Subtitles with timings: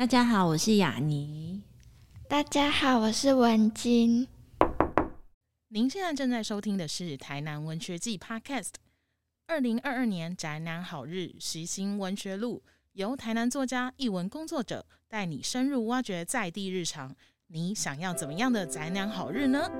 [0.00, 1.60] 大家好，我是雅尼。
[2.26, 4.26] 大家好，我是文晶。
[5.68, 8.70] 您现在正在收听的是台南文学季 Podcast。
[9.46, 17.14] 二零二二年宅男好日实行文学路，由台南作家、译文工作者带你深入挖掘在地日常。
[17.48, 19.70] 你想要怎么样的宅男好日呢？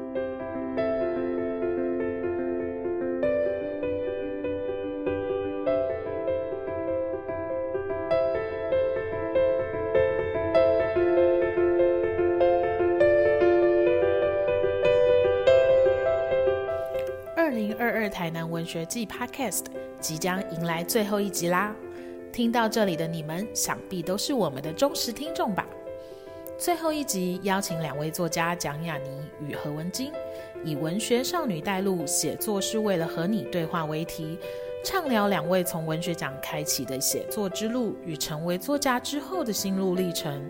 [18.70, 19.64] 学季 Podcast
[19.98, 21.74] 即将迎来最后一集啦！
[22.32, 25.66] 听到这里的你们，想必都是我们的忠实听众吧？
[26.56, 29.08] 最后一集邀请两位作家蒋雅妮
[29.44, 30.12] 与何文晶，
[30.64, 34.38] 以文学少女带路，写作是为了和你对话为题，
[34.84, 40.48] 畅聊两位从文学奖开启的写作之路与成为作家之后的心路历程。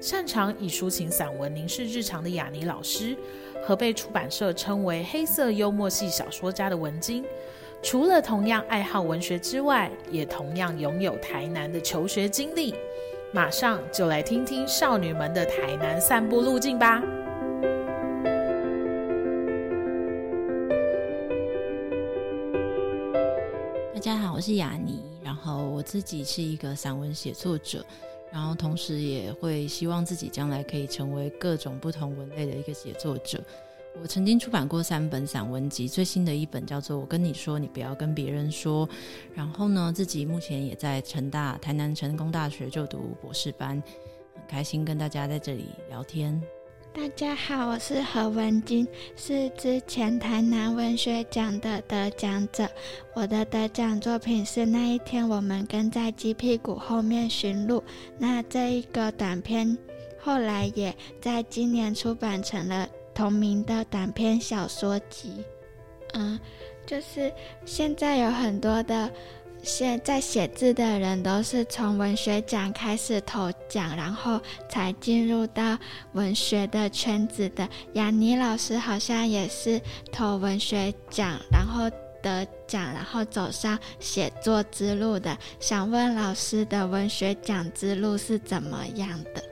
[0.00, 3.14] 擅长以抒情散文凝视日常的雅尼老师，
[3.62, 7.22] 和被出版社称为黑色幽默系小说家的文金，
[7.82, 12.74] 除了同样爱好文学之外，也同样拥有台南的求学经历。
[13.30, 17.02] 马上就来听听少女们的台南散步路径吧！
[23.92, 25.04] 大家好，我是雅尼。
[25.22, 27.84] 然后我自己是一个散文写作者，
[28.32, 33.42] 然后同时也会希望自己将来可以成为各种不同文类的一个写作者。
[34.00, 38.86] 我曾经出版过三本散文集，最新的一本叫做《我跟你说，你不要跟别人说》。
[39.34, 43.82] 然后呢，自己目前也在成大台南成功大学就读博士班，
[44.34, 46.40] 很开心跟大家在这里聊天。
[46.92, 52.68] 大家好，我是何文金，是之前台南文学奖的得奖者。
[53.14, 57.82] 我的得奖作品是那一天我们跟在鸡屁股后面寻路。
[58.18, 59.78] 那这一个短片
[60.18, 62.88] 后来也在今年出版成了。
[63.12, 65.44] 同名的短篇小说集，
[66.14, 66.40] 嗯，
[66.86, 67.30] 就是
[67.66, 69.10] 现在有很多的
[69.62, 75.78] 现在写字的人都是从文学奖开始投奖，然后才进入到
[76.12, 77.68] 文学的圈子的。
[77.92, 81.90] 雅妮老师好像也是投文学奖，然后
[82.22, 85.36] 得奖，然后走上写作之路的。
[85.58, 89.49] 想问老师的文学奖之路是怎么样的？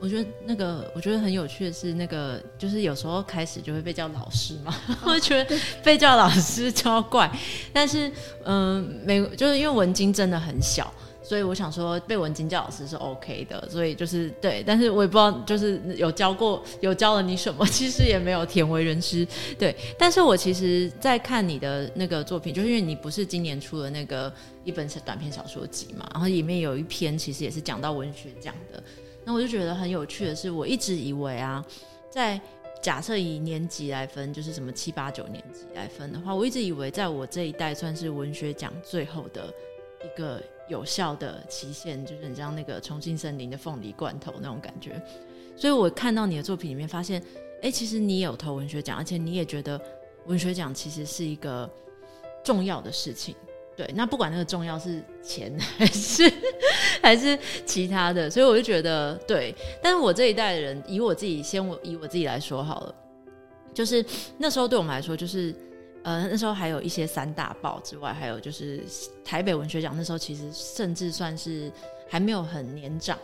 [0.00, 4.74] 我觉得那个，我觉得很有趣的是，那个就是有时候开始就会被叫老师嘛，
[5.04, 7.30] 我觉得被叫老师超怪。
[7.70, 8.10] 但是，
[8.44, 10.90] 嗯，没，就是因为文晶真的很小，
[11.22, 13.68] 所以我想说被文晶叫老师是 OK 的。
[13.68, 19.26] 所以就是对，但是我也不知道，就是有教过，有教了你什么， 其实也没有甜为人师。
[19.58, 24.32] 对，但是我其实，在看你的那个作品，就是因为你不是今年出了那个
[24.64, 28.82] 一本小短篇小说集嘛，然后里面有一篇其实也是讲到文学奖的。
[29.30, 31.64] 那我就觉得很有趣的是，我一直以为啊，
[32.10, 32.38] 在
[32.82, 39.54] 假设以年级来分，就是什么七八九年级来分的话，我一直以为在我这一代算是文学奖最后的
[40.02, 45.00] 一个有效的期限，就是你像那个重庆森林的凤梨罐头那种感觉。
[45.56, 47.22] 所以我看到你的作品里面，发现，
[47.62, 49.80] 哎，其实你有投文学奖，而且你也觉得
[50.26, 51.70] 文学奖其实是一个
[52.42, 53.36] 重要的事情。
[53.76, 56.32] 对，那不管那个重要是钱 还是
[57.00, 59.54] 还是其他的，所以我就觉得对。
[59.82, 62.94] 但是我这一代的人，以我自己先我以我自己来说好了，
[63.72, 64.04] 就是
[64.36, 65.54] 那时候对我们来说，就是
[66.02, 68.84] 呃那时候还有一些三大报之外，还有就是
[69.24, 71.72] 台北文学奖，那时候其实甚至算是
[72.06, 73.16] 还没有很年长，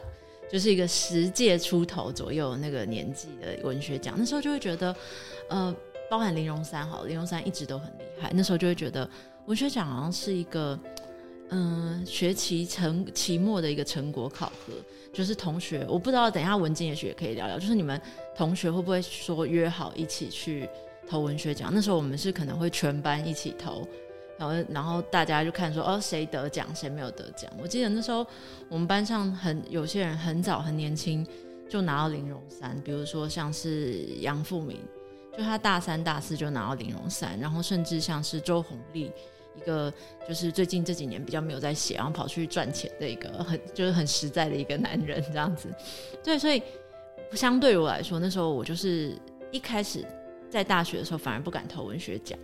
[0.50, 4.96] 就是一个十届出头左右那个年纪的文学奖，那时候就会觉得，
[5.50, 5.76] 呃，
[6.08, 9.06] 包含林荣三好，林荣三一直都很厉害，那时候就会觉得。
[9.46, 10.78] 文学奖好像是一个，
[11.50, 14.72] 嗯，学期成期末的一个成果考核，
[15.12, 18.00] 就是同学，我不知道，等一下文静也许也可以聊聊，就是你们
[18.36, 20.68] 同学会不会说约好一起去
[21.08, 21.70] 投文学奖？
[21.72, 23.86] 那时候我们是可能会全班一起投，
[24.36, 27.48] 然后然后大家就看说哦谁得奖谁没有得奖。
[27.62, 28.26] 我记得那时候
[28.68, 31.24] 我们班上很有些人很早很年轻
[31.68, 34.80] 就拿到零荣三，比如说像是杨富明，
[35.38, 39.12] 就他大三大四就拿到零荣三，然后甚至像是周红丽。
[39.56, 39.92] 一个
[40.28, 45.68] 就是最近这几年比较没有在写，然后跑去赚钱的一个很就是很实在的一个男人这样子，
[46.22, 46.62] 对，所以
[47.32, 49.16] 相对于我来说，那时候我就是
[49.50, 50.04] 一开始
[50.50, 52.38] 在大学的时候反而不敢投文学奖，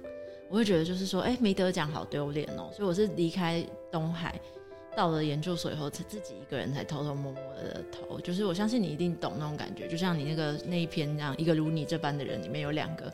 [0.49, 4.41] 我会觉得就是说，哎，没得奖好丢脸哦，所以我是离开东海
[4.97, 13.11] 到了研究所以后，才自己一个人才偷偷摸摸的投，就是我相信你一定懂那种感觉，就像你那个那一篇这样，一个如你这般的人里面有两个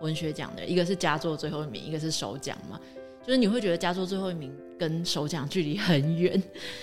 [0.00, 2.80] 文学奖的，一个是佳作最后一名，一个是首奖嘛。
[3.24, 6.42] 就是你会觉得加州最后一名跟首奖距离很远，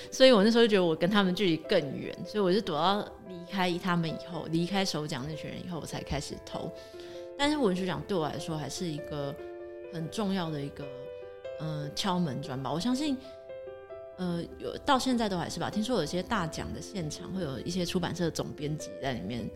[0.09, 6.71] 所以我那时候就觉得我跟他们距离更远，所以我就躲到离开他们以后，离开首奖那群人以后，我才开始投。
[7.37, 9.35] 但是文学奖对我来说还是一个
[9.93, 10.85] 很重要的一个
[11.59, 12.71] 呃敲门砖吧。
[12.71, 13.17] 我相信，
[14.17, 15.69] 呃，有到现在都还是吧。
[15.69, 19.49] 听说有些大奖的现场会有一些出版社的总编辑在里面，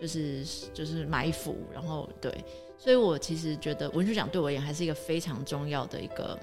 [0.00, 2.32] 就是就是埋伏，然后对。
[2.76, 6.38] 所以我其实觉得文学奖对我而言还是一个非常重要的一个，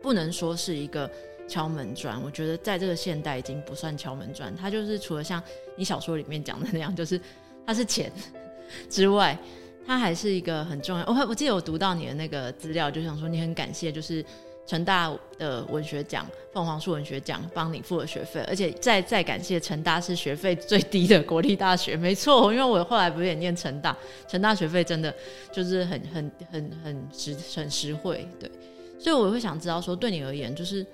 [0.00, 1.10] 不能说是一个
[1.46, 2.20] 敲门砖。
[2.22, 5.42] 我觉得在这个现代已经不算敲门砖，它就是除了像
[5.76, 7.20] 你小说里面讲的那样，就是
[7.66, 8.10] 它是钱
[8.88, 9.38] 之外，
[9.86, 11.04] 它还是一个很重要。
[11.04, 14.24] 我我记得我读到你的那个资料，就想说你很感谢，就是。
[14.70, 23.96] 成大的文学奖、凤凰树文学奖帮你付了学费，而且再再感谢成大是学费最低的国立大学，没错，因为我后来不是也念成大，
[24.28, 25.12] 成大学费真的
[25.50, 28.48] 就是很很很很实很实惠，对，
[28.96, 30.86] 所以我会想知道说，对你而言，就是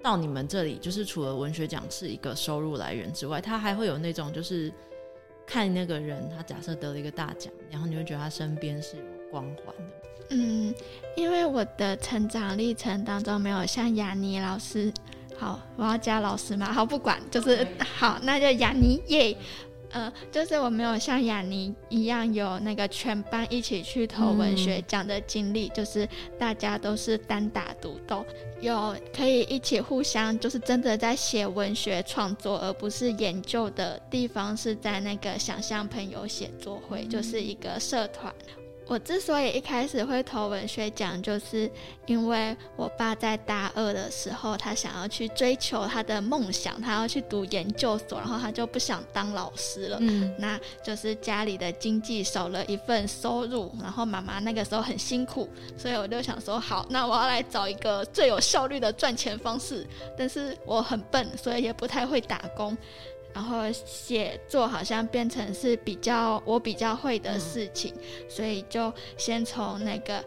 [0.00, 4.72] 到你们这里，就是除了文学奖是一个收入来源之外，他还会有那种就是
[5.44, 9.02] 看那个人，他假设得了一个大奖，然后你会觉得他身边是有
[9.32, 9.99] 光环的。
[10.30, 10.72] 嗯，
[11.16, 14.92] 因为我的成长历程当中没有像雅尼老师，
[15.36, 17.66] 好，我要加老师嘛，好，不管，就是
[17.98, 19.36] 好，那就雅尼耶，
[19.90, 28.24] 呃，就是我没有像雅尼一样有那个全班一起去投文学奖的经历，就是大家都是单打独斗，
[28.60, 38.32] 有可以一起互相就是真的在写文学创作，而不是研究的地方是在那个想象朋友写作会，就是一个社团。
[38.90, 41.70] 我之所以一开始会投文学奖，就是
[42.06, 49.98] 因为我爸在大二的时候，他想要去追求他的梦想，他要去读研究所，然后他就不想当老师了。
[50.00, 55.48] 嗯，那就是家里的经济少了一份收入，然后妈妈那个时候很辛苦，
[55.78, 59.86] 所以我就想说，好，那我要来找一个最有效率的赚钱方式。
[60.18, 62.76] 但是我很笨，所以也不太会打工。
[63.32, 67.94] 然后写作好像变成是比较我比较会的事情，
[68.28, 70.24] 所以就先从那个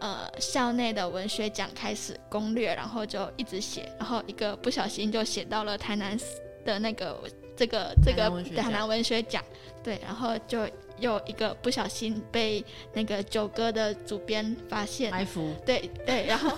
[0.00, 6.18] 呃校内的文学奖开始攻略，然后就一直写，然后一个不小心就写到了台南
[6.64, 7.18] 的那个
[7.56, 9.42] 这个这个台南文学奖，
[9.82, 10.68] 对，然后就
[10.98, 12.62] 又一个不小心被
[12.92, 15.10] 那个九哥的主编发现。
[15.10, 16.52] 埋伏，对对，然后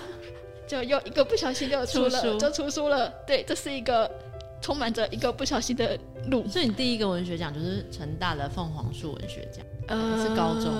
[0.66, 4.10] 就又一个不小心就出了 就出书了，对，这是一个。
[4.60, 5.98] 充满着一个不小心的
[6.30, 10.72] 路，所以你第一个文学奖就是成大的凤凰树文学奖，呃，是高中。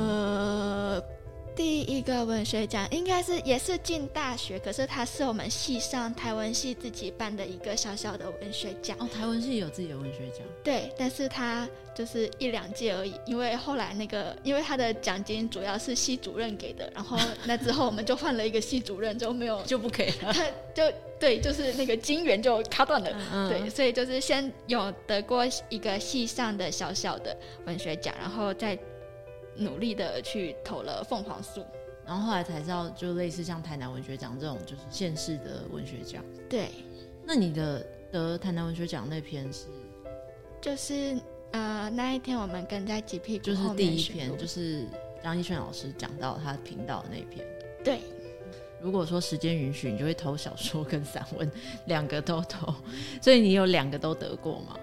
[1.58, 8.96] 第一个文学奖应该是也是进大学，可是它是我们系上台文系自己办的一个小小的文学奖。
[9.00, 10.46] 哦，台文系有自己的文学奖。
[10.62, 20.32] 对，但是它就是一两届而已，因为后来那个，因为他的奖金主要是系主任给的，然后那之后我们就换了一个系主任，就没有 就不给了。
[20.32, 20.84] 他就
[21.18, 23.48] 对，就是那个金源就卡断了。
[23.48, 28.78] 对，所以就是先有得过一个系上的小小的文学奖，然后再。
[29.58, 31.64] 努力的去投了凤凰树，
[32.06, 36.24] 然后后来才知道，就类似像台南文学奖这种，就是县市的文学奖。
[36.48, 36.68] 对，
[37.24, 39.66] 那你的得台南文学奖那篇是，
[40.60, 41.16] 就是
[41.50, 44.86] 呃那一天我们跟在几屁股就是第一篇，就是
[45.22, 47.46] 张一轩老师讲到他频道的那篇。
[47.84, 48.00] 对，
[48.80, 51.50] 如果说时间允许，你就会投小说跟散文
[51.86, 52.72] 两个都投，
[53.20, 54.78] 所以你有两个都得过吗？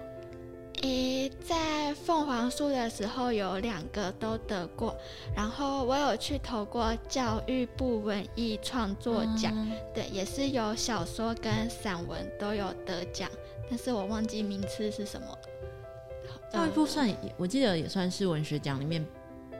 [0.82, 4.94] 诶，在凤凰树的时候有两个都得过，
[5.34, 9.52] 然后我有去投过教育部文艺创作奖，
[9.94, 13.28] 对，也是有小说跟散文都有得奖，
[13.68, 15.26] 但是我忘记名次是什么。
[16.52, 19.04] 教育部算，我记得也算是文学奖里面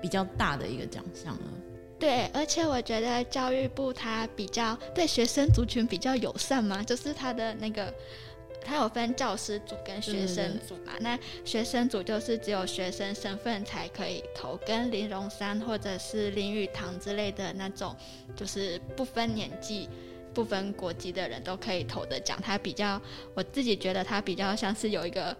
[0.00, 1.42] 比较大的一个奖项了。
[1.98, 7.92] 对，而且我觉得教育部它比较对学生族群比较友善嘛，就是它的那个。
[8.66, 10.94] 它有分教师组跟学生组嘛？
[11.00, 17.94] 那学生组就是只有学生身份才可以投，跟林荣山或者是林语堂之类的那种，
[18.34, 19.88] 就是不分年纪、
[20.34, 22.36] 不分国籍的人都可以投的奖。
[22.42, 23.00] 它比较，
[23.34, 25.36] 我自己觉得它比较像是有一个。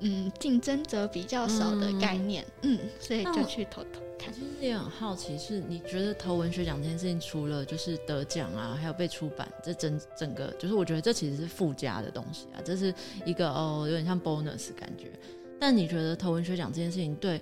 [0.00, 4.05] 嗯，竞争者比较少的概念，嗯，所以就去投投看。
[4.18, 12.92] 他其实也很好奇，是你觉得投文学奖这件事情，除了就是得奖啊，还有被出版，这整整个就是我觉得这其实是附加的东西啊，这是
[13.24, 15.12] 一个哦，有点像 bonus 感觉。
[15.60, 17.40] 但你觉得投文学奖这件事情对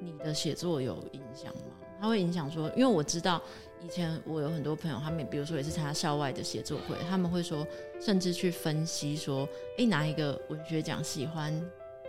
[0.00, 1.74] 你的写作有影响吗？
[2.00, 3.40] 它会影响说，因为我知道
[3.84, 7.66] 以前我有很多朋友，他们比如说也是参加校外的写作会，他们会说，
[8.00, 11.52] 甚至去分析说，哎，哪一个文学奖喜欢。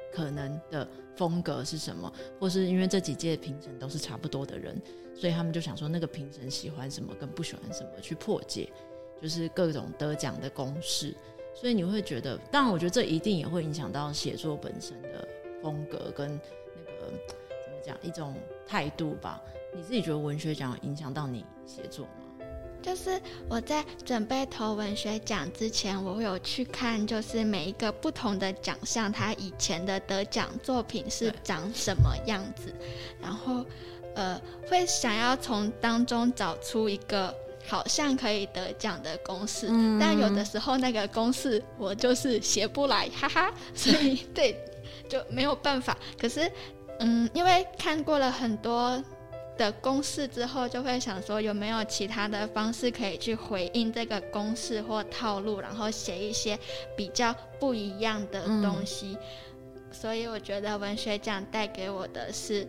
[0.10, 4.82] 可能的风格是什么，或是因为这几届评审都是差不多的人，
[5.14, 8.72] 所以他们就想说那个评审喜欢什么跟不喜欢什么去破解，
[9.22, 11.14] 就是各种得奖的公式。
[11.56, 15.28] 所以你会觉得，当然我觉得这一定也会影响到写作本身的
[15.64, 16.30] 风格跟
[16.76, 17.12] 那个
[17.66, 18.36] 怎么讲一种
[18.68, 19.42] 态度吧。
[19.76, 22.27] 你自己觉得文学奖影响到你写作吗？
[22.88, 32.74] 就是我在准备投文学奖之前，我有去看，就是每一个不同的奖项，它以前的得奖作品是长什么样子，
[33.22, 33.66] 然后
[34.16, 34.40] 呃，
[34.70, 37.36] 会想要从当中找出一个
[37.68, 39.68] 好像可以得奖的公式，
[40.00, 44.58] 但有的时候那个公式我就是写不来，哈哈， 所以对
[45.10, 45.98] 就没有办法。
[46.18, 46.50] 可是
[47.00, 49.04] 嗯，因为看过了很多。
[49.58, 56.58] 的公式之后，就会想说有没有其他的方式可以去回应这个公式或套路，然后写一些
[56.96, 59.18] 比较不一样的东西。
[59.92, 62.68] 所以我觉得文学奖带给我的是。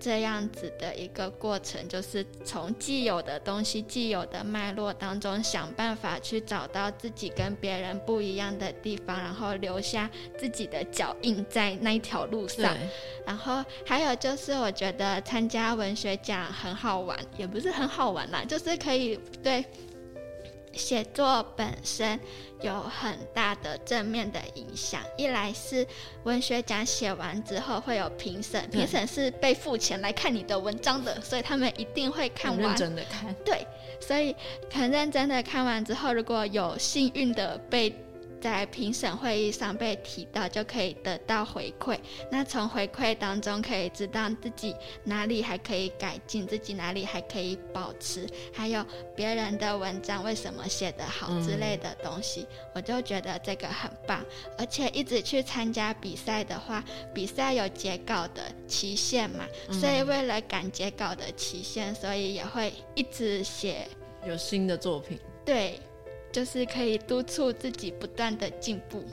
[0.00, 12.74] 这样子的一个过程，就是从既有的东西、既有的脉络当中，想办法去找到自己跟别人不一样的地方，然后留下自己的脚印在那一条路上。
[13.26, 19.64] 然后还有就是，我觉得参加文学奖很好玩，也不是很好玩啦，就是可以对。
[20.72, 22.18] 写作本身
[22.60, 25.00] 有很大的正面的影响。
[25.16, 25.86] 一来是
[26.24, 33.34] 文学奖写完之后会有评审，评审是被付钱来看你的文章的，所以他们一定会看完，认真的看。
[33.44, 33.66] 对，
[34.00, 34.34] 所以
[34.70, 37.94] 很认真的看完之后，如果有幸运的被。
[38.40, 41.98] 在评审会议上被提到，就可以得到回馈。
[42.30, 54.24] 那从回馈当中可以知道自己哪里还可以改进，自己哪里还可以保持，还有别人的文章为什么写得好之类的东西，我就觉得这个很棒。
[54.56, 56.82] 而且一直去参加比赛的话，
[57.14, 63.86] 比赛有截稿的期限嘛，所以为了赶截稿的期限，所以也会一直写
[64.26, 65.18] 有新的作品。
[65.44, 65.78] 对。
[66.32, 69.04] 就是可以督促自己不断的进步。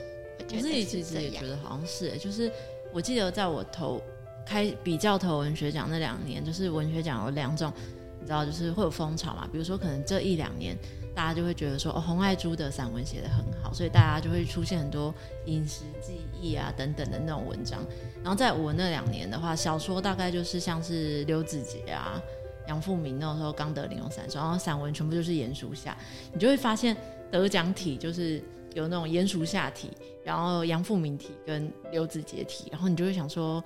[0.50, 2.50] 我自己其实也觉得好像是，就是
[2.92, 4.00] 我记得在我投
[4.46, 7.70] 开比较投文学奖那两年，就是文学奖有两种，
[8.18, 9.46] 你知道，就是会有风潮嘛。
[9.52, 10.74] 比如说，可能这一两年
[11.14, 17.84] 大家就会觉得说，哦，洪爱珠的散文写的很好，所以大家就会出现很多饮食记忆啊等等的那种文章。
[18.22, 22.22] 然后在我那两年的话，小说大概就是像是刘子杰啊。
[22.68, 25.96] 杨富明那时候刚得玲珑散，然后散文全部就是严肃下，
[26.32, 26.96] 你就会发现
[27.30, 28.40] 得奖体就是
[28.74, 29.90] 有那种严肃下体，
[30.22, 33.64] 然后杨富明体跟刘子杰体，然后你就会想说，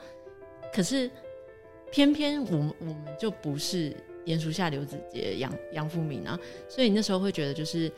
[0.72, 1.10] 可是
[1.90, 3.94] 偏偏我们我们就不是
[4.24, 7.90] 严肃下刘子杰杨杨富明啊，所以你那时候会觉得就是，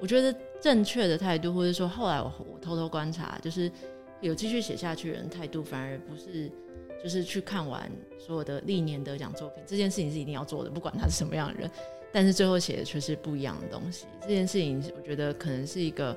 [0.00, 3.70] 我觉得正确的态度，或者说后来我我偷偷观察，就是
[4.20, 6.50] 有继续写下去的人态度反而不是。
[7.02, 11.70] 就是去看完所有的历年得奖作品，这件事情是一定要做的，不管他是什么样的人。
[12.10, 14.06] 但是最后写的却是不一样的东西。
[14.22, 16.16] 这件事情，我觉得可能是一个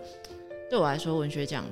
[0.69, 1.65] 对我来说文学奖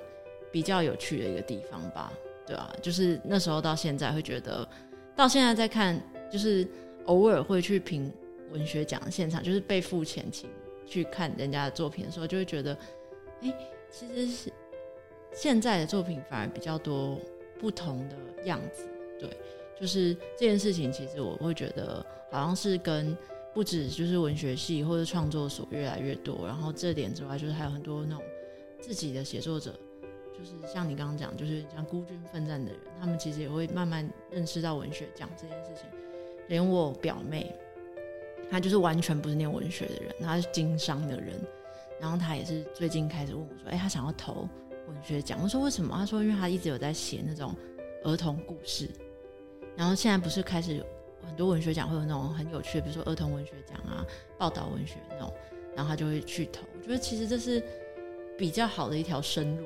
[0.52, 2.12] 比较有趣的一个地方吧。
[2.46, 4.68] 对啊，就是那时候到现在会觉得，
[5.16, 5.98] 到现在在看，
[6.30, 6.68] 就是
[7.06, 8.12] 偶尔会去评
[8.52, 10.50] 文学奖现场，就是被付钱请
[10.86, 12.78] 去看人家的作品的时候，就会觉得，
[13.42, 13.54] 哎，
[13.90, 14.54] 其实是
[15.32, 17.18] 现在的作品反而比较多
[17.58, 18.86] 不同的样子。
[19.20, 19.30] 对，
[19.80, 23.16] 就是这件事情，其实我会觉得好像是跟
[23.54, 28.24] 不止就是文学系或者创作所越来越多，然后这点之外，就是还有很多那种
[28.80, 29.78] 自己的写作者，
[30.38, 35.84] 就是像你刚刚讲，就是像孤军奋战的人，他们其实也会慢慢认识到文学奖这件事情。
[36.48, 37.54] 连我表妹，
[38.50, 41.34] 她就是完全不是念文学的人，她是经商的人，
[42.00, 44.48] 然后她也是最近开始问我说：“哎，她想要投
[44.88, 47.54] 文学奖。”我说：“为什么？”她说：“因为她一直有在写那种
[48.04, 48.88] 儿童故事。”
[49.80, 50.86] 然后现在不是开始有
[51.26, 54.06] 很多文学奖会有那种很有趣的，比如说儿童文学奖啊、
[54.38, 55.34] 报道文学那种，
[55.74, 56.64] 然后他就会去投。
[56.78, 57.64] 我觉得其实这是
[58.38, 59.66] 比较好的一条生路，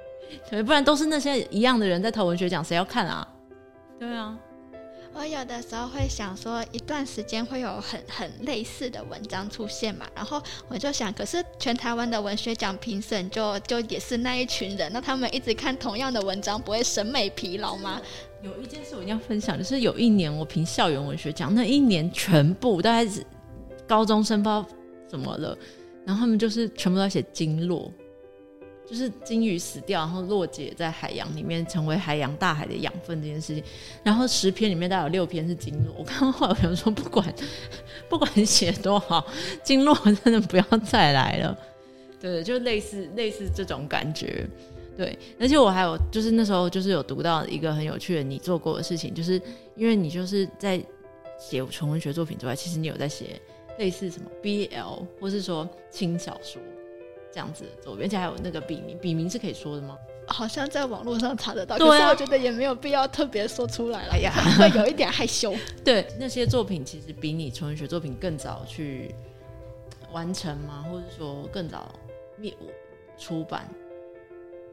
[0.48, 3.28] 对，不然都是那些一样的人在投文学奖，谁要看啊？
[3.98, 4.38] 对啊。
[5.12, 18.00] 我有的时候会想说，一段时间会有很很类似的文章出现嘛，然后我就想，可是全台湾的文学奖评审就就也是那一群人，那他们一直看同样的文章，不会审美疲劳吗？
[18.42, 23.24] 有一件事我一定要分享，就是有一年我评校园文学奖，那一年全部大概是
[23.86, 24.66] 高中生，不知道
[25.06, 25.56] 怎么了，
[26.06, 27.92] 然后他们就是全部都在写经络。
[28.88, 33.62] 就是鲸鱼死掉，然后落解在海洋里面，成为海洋大海的养分这件事情。
[34.02, 35.94] 然后十篇里面大概有六篇是经络。
[35.96, 37.32] 我看到后来有人说，不管
[38.08, 39.24] 不管写多好，
[39.62, 41.56] 经络真的不要再来了。
[42.20, 44.44] 对，就类似类似这种感觉。
[45.00, 49.40] 对，而且我还有就是那时候就是有读到一个很有趣的你做过的事情，就是
[49.74, 50.78] 因为你就是在
[51.38, 53.40] 写纯文学作品之外，其实你有在写
[53.78, 56.60] 类似什么 BL 或是说轻小说
[57.32, 59.96] 这样子的作品，而且还有那个笔名，笔名是可以说的吗？
[60.26, 65.54] 好像在网络上查得到，可是我觉得也没有必要特别说出来了，哎呀会有一点害羞。
[65.82, 69.14] 对，那些作品其实比你纯文学作品更早去
[70.12, 70.84] 完成吗？
[70.90, 71.90] 或者说更早
[72.36, 72.54] 灭
[73.16, 73.66] 出版，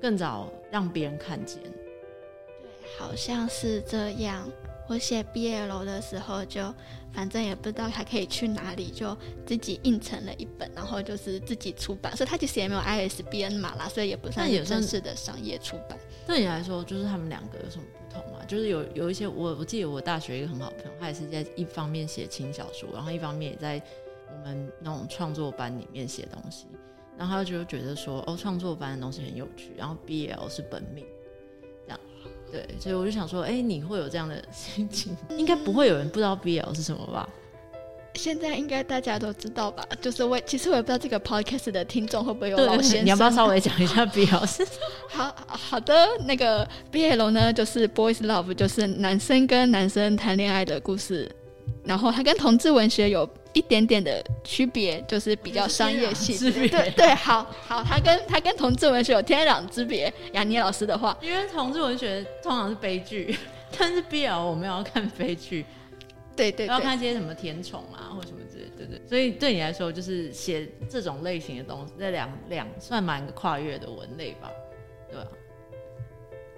[0.01, 1.61] 更早让别人看见？
[1.61, 4.47] 对好像是这样。
[4.89, 6.73] 我写毕业楼的时候就，
[7.11, 9.13] 反正也不知道还可以去哪里，就
[9.45, 12.15] 自己印成了一本，然后就是自己出版。
[12.15, 15.99] 所以它其实也没有 ISBN 码啦，所以也不算正式的商业出版。
[16.25, 18.45] 对你来说，就是他们两个有什么不同吗？
[18.47, 23.81] 就是有有一些我我记得我大学一个很好的朋友，他也是在一方面写轻小说，然后一方面也在
[24.31, 26.65] 我们那种创作班里面写东西，
[27.17, 31.05] 然后他就觉得说，哦，创作班的东西很有趣，然后 BL 是本命，
[31.85, 31.99] 这样，
[32.51, 35.15] 对，所以我就想说，哎、你会有这样的心情？
[35.37, 37.27] 应该不会有人不知道 BL 是什么吧？
[38.15, 39.87] 现在应该大家都知道吧？
[40.01, 43.05] 就是我其实我也不知道这个 podcast 的听众会不会有对老先生。
[43.05, 44.65] 你要不要稍微讲一下 BL 是？
[45.07, 45.93] 好好的，
[46.25, 51.31] 那个 BL 呢，就是 boys love，就是男生跟男生谈恋爱的故事。
[51.83, 56.37] 然后它跟同志文学有一点点的区别，就是比较商业性。
[56.51, 60.13] 对对，好好，他跟他跟同志文学有天壤之别。
[60.33, 63.35] 雅尼老师的话，因为同志文学通常是悲剧，
[63.77, 65.61] 但是 BL 我们要看悲剧。
[65.61, 65.67] 要
[66.35, 69.01] 对对要，看一些什么甜宠啊，或什么之类的，对对。
[69.07, 74.51] 所以对你来说，就是写这种类型的东西，这两两算蛮跨越的文类吧，
[75.09, 75.27] 对吧、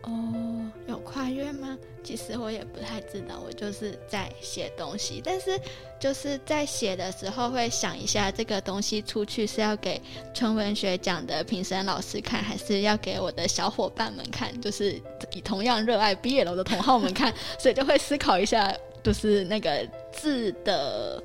[0.03, 1.77] 哦，有跨越吗？
[2.09, 5.51] 其实我也不太知道，我就是在写东西，但是
[5.99, 10.01] 就是在写的时候会想一下，这个东西出去是要给
[10.33, 14.99] 纯文学奖的评审老师看，还是要给我的小伙伴们看，就是
[15.33, 21.21] 以同样热爱毕业楼的同好们看， 所以就会思考一下，就是那个字的。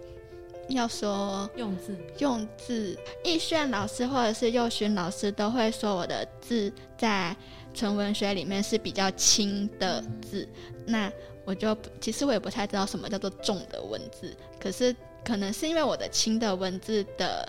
[0.69, 1.95] 要说用字。
[2.19, 7.37] 用字，易炫老师或者是佑勋老师都会说我的字在
[7.75, 10.49] 纯文学里面是比较轻的字，
[10.87, 11.13] 那
[11.45, 14.95] 我就其实我也不太知道什么叫做重的文字，可是
[15.25, 17.47] 可能是因为我的轻的文字的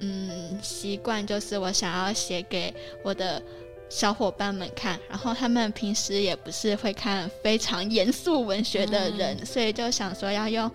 [0.00, 2.74] 嗯习惯，就是我想要写给
[3.04, 3.42] 我的
[3.88, 10.70] 小伙伴们看，然后他们平时也不是会看非常严肃文学的人，所以就想说要用。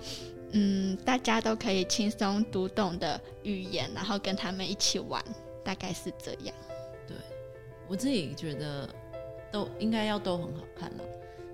[0.54, 5.24] 嗯，大家都可以轻松读懂的语言，然后跟他们一起玩，
[5.64, 6.54] 大概是这样。
[7.92, 8.88] 我自己觉得
[9.52, 11.04] 都应该要都很好看了，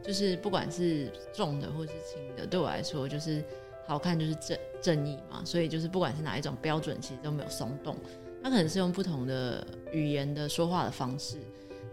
[0.04, 3.44] 就是不管是重的或是轻的，对我来说就是
[3.88, 7.96] 好看就是正正义嘛，所以就是不管是哪一种标准，其实都没有松动。
[8.44, 11.38] 它可能是用不同的语言的说话的方式，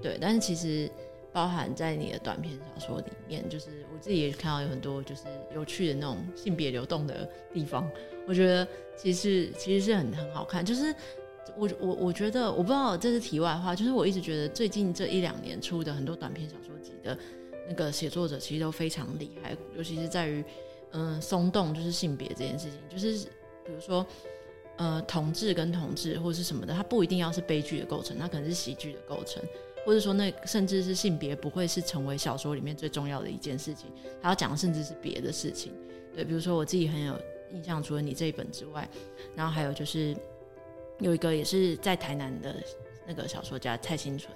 [0.03, 0.91] 对，但是其实
[1.33, 5.23] 包含在你的短篇小说里面，就是我自己也看到有很多就是
[5.55, 7.91] 有趣的那种性别流动的地方，
[8.29, 10.95] 我觉得其实其实是很很好看，就是。
[11.57, 17.17] 我我我觉得我不知道这是题外话，就是我一直觉得最近这一两年出的很多短篇小说集的
[17.69, 20.45] 那个写作者其实都非常厉害，尤其是在于
[20.93, 23.27] 嗯松动就是性别这件事情，就是
[23.65, 24.05] 比如说
[24.77, 29.43] 呃同志跟同志或者是什么的，它不一定要是悲剧的构成，它可能是喜剧的构成，
[29.85, 33.87] 或者说那甚至是性别不会是成为小说里面最重要的一件事情，
[34.21, 35.73] 它要讲的甚至是别的事情。
[36.15, 37.15] 对，比如说我自己很有
[37.53, 38.89] 印象，除了你这一本之外，
[39.37, 40.17] 然后还有就是。
[41.01, 42.55] 有一个也是在台南的
[43.07, 44.33] 那个小说家蔡新纯，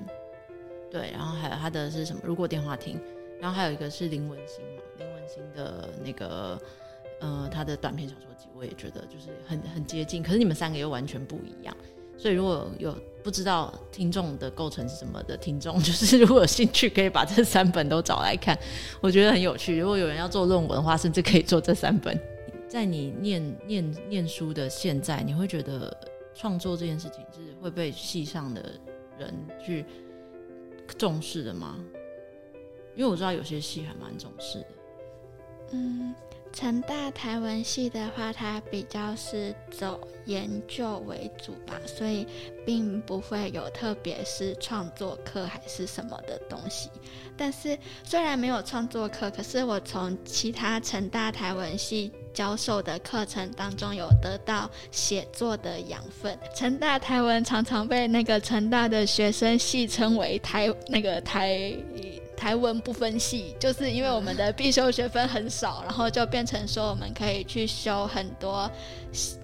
[0.91, 2.21] 对，然后还有他的是什么？
[2.25, 3.01] 如果电话亭，
[3.41, 6.61] 然后还有一个是林文星嘛，林文星的那个
[7.21, 11.77] 呃，他的短篇小说集，我也觉得就是很很接近，可是你们三个又完全不一样，
[12.17, 18.59] 所以如果有不知道听众的构成是什么的听众，就是如果有兴趣，可以把这三本都找来看，
[19.01, 19.79] 我觉得很有趣。
[19.79, 22.19] 如果有人要做论文的话，甚至可以做这三本。
[22.69, 25.97] 在你念念念书的现在，你会觉得？
[26.39, 28.81] 创作这件事情是会被系上的
[29.19, 29.85] 人去
[30.97, 31.77] 重视的吗？
[32.95, 34.67] 因为我知道有些系还蛮重视的。
[35.73, 36.15] 嗯，
[36.53, 42.25] 成大台文系的话，它比较是走研究为主吧，所以
[42.65, 46.89] 并不会有特别是创作课还是什么的东西。
[47.37, 52.13] 但是虽然没有创作课，可是我从其他成大台文系。
[52.33, 56.39] 教授的课程当中有得到写作的养分。
[56.55, 61.75] 成大台文常常被那个成大的学生戏称为台那个台
[62.37, 68.71] 台文不分系，就是因为我们的必修学分很少，然后就变成说我们可以去修很多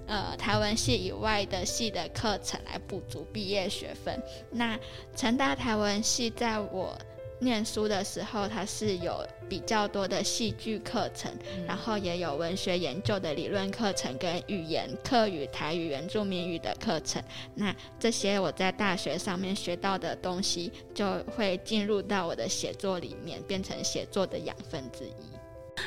[0.06, 4.22] 呃台文系以外的系的课程来补足毕业学分。
[4.50, 4.78] 那
[5.16, 6.96] 成大台文系在我。
[7.44, 11.30] 念书的时候，它是有比较多的戏剧课程，
[11.66, 17.22] 然后也有文学研究的理论课程跟语言课语、台语、原住民语的课程。
[17.54, 25.12] 那这些我在大学上面学到的东西，就会进入到我的写作里面，变成写作的养分之一。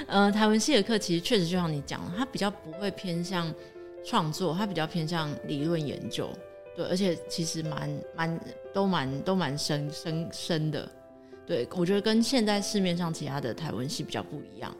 [0.07, 3.51] 呃，台文系的课其实确实就像你讲的，它比较不会偏向
[4.05, 6.29] 创作，它比较偏向理论研究。
[6.75, 8.39] 对，而且其实蛮蛮
[8.71, 10.87] 都蛮都蛮深深深的。
[11.47, 14.75] 对，我觉得跟现在市面上其他的台文戏比较不一样，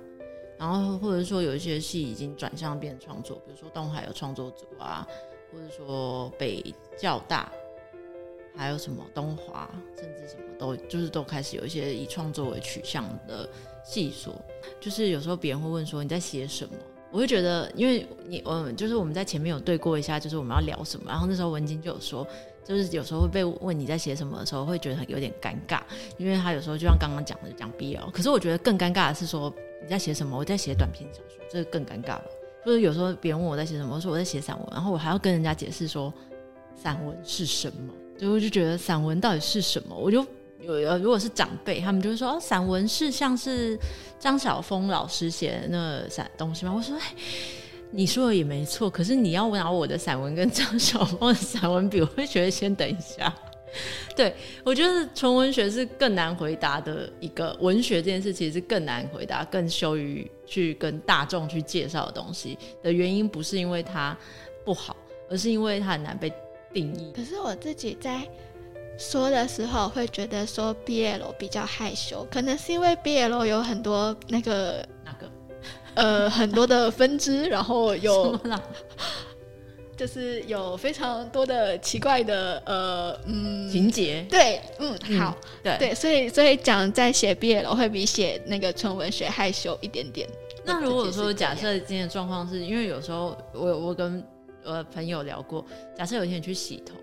[0.58, 5.08] 然后或者说有一些戏已经转向变创作，比如说东海有创作组啊，
[5.50, 6.62] 或者说北
[6.98, 7.50] 教大，
[8.54, 13.50] 还有什么东华，甚至什么都就是都开始有一些以创作为取向的
[13.86, 14.36] 戏所。
[14.82, 16.76] 就是有时候别人会问说你在写什么，
[17.12, 22.28] 我会觉得，因为你嗯，就是我们在前面有对过一下，就是我们要聊什么，然后那时候文晶就有说。
[22.68, 25.80] 就是有时候会被问你在写什么的时候，会觉得很有点尴尬，
[26.18, 30.38] 因为他有时候就像刚刚讲的讲 BL，可是我觉得更尴尬的是说你在写什么？
[30.38, 32.24] 我在写短篇小说，这个更尴尬了。
[32.66, 36.14] 就是有时候别人问我在写什么，我说我在写散文，然后我还要跟人家解释说
[36.76, 39.96] 散文是什么，就我就觉得散文到底是什么？
[39.96, 40.26] 我就
[40.60, 43.80] 有呃，如果是长辈，他们就会说哦，散文是像是
[44.20, 46.74] 张晓峰老师写的那散东西吗？
[46.76, 46.98] 我说。
[47.90, 53.34] 你说的也没错，可是你要拿我的散文跟张小峰的散文比，我会觉得先等一下。
[54.16, 64.18] 对我觉得纯文学是更难回答的一个文学这件事，其实是更难回答、更羞于去跟大众去介绍的东西的原因，不是因为它
[64.66, 64.96] 不好，
[65.30, 66.32] 而是因为它很难被
[66.74, 67.12] 定义。
[67.16, 68.28] 可是我自己在
[68.98, 74.86] 说的时候，会觉得说 BL 比较害羞，可能是因为 BL 有很多那个。
[75.98, 78.40] 呃，很多的分支，然后有，
[79.98, 84.24] 就是有非常多的奇怪的呃嗯情节。
[84.30, 90.30] 对，嗯，好，对对，所以所以讲在写毕业了会比写那个纯文学害羞一点点。
[90.64, 94.24] 那如果说假设今天的状况是因为有时候我我跟
[94.64, 95.66] 呃朋友聊过，
[95.98, 96.94] 假设有一天去洗头，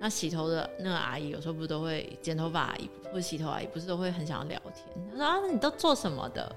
[0.00, 4.84] 那洗头的那个阿姨有时候不是都会剪头发阿姨或者洗头阿姨不是都会很想要聊天？
[5.12, 6.50] 她说啊，那你都做什么的？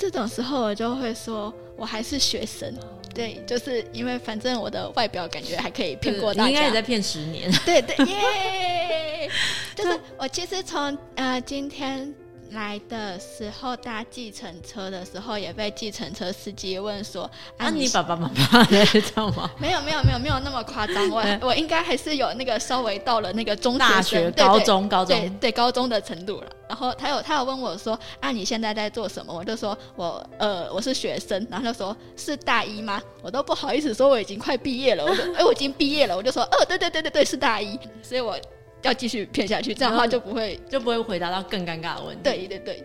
[0.00, 2.74] 这种时候我就会说，我还是学生，
[3.14, 9.30] 对，就是因为反正我的外表感觉还可以骗过大家，应该也在骗十年，对对，耶，
[9.76, 12.12] 就是我其实从呃今天。
[12.50, 21.08] 来的时候搭计程车的时候，也被计程车司机问说：“啊，你爸爸妈妈在这样吗？” 没有，没有，没有，没有那么夸张。
[21.10, 26.46] 我 我应该还是有那个稍微到了那个中大学、高中、高中对对高中的程度了。
[26.68, 35.04] 然后他有他有问我说：“啊，你现在在做什么？”我就说：“我呃我是学生。”然后他说：“是大一吗？”我都不好意思说我已经快毕业了。
[35.04, 38.36] 我说：“哎，我已经毕业了。”我就说：“哦，对对对对对，是大一。”所以我。
[38.82, 42.22] 要继续骗下去，这样的话就不会就不会回答到更尴尬的问题。
[42.22, 42.84] 对对对，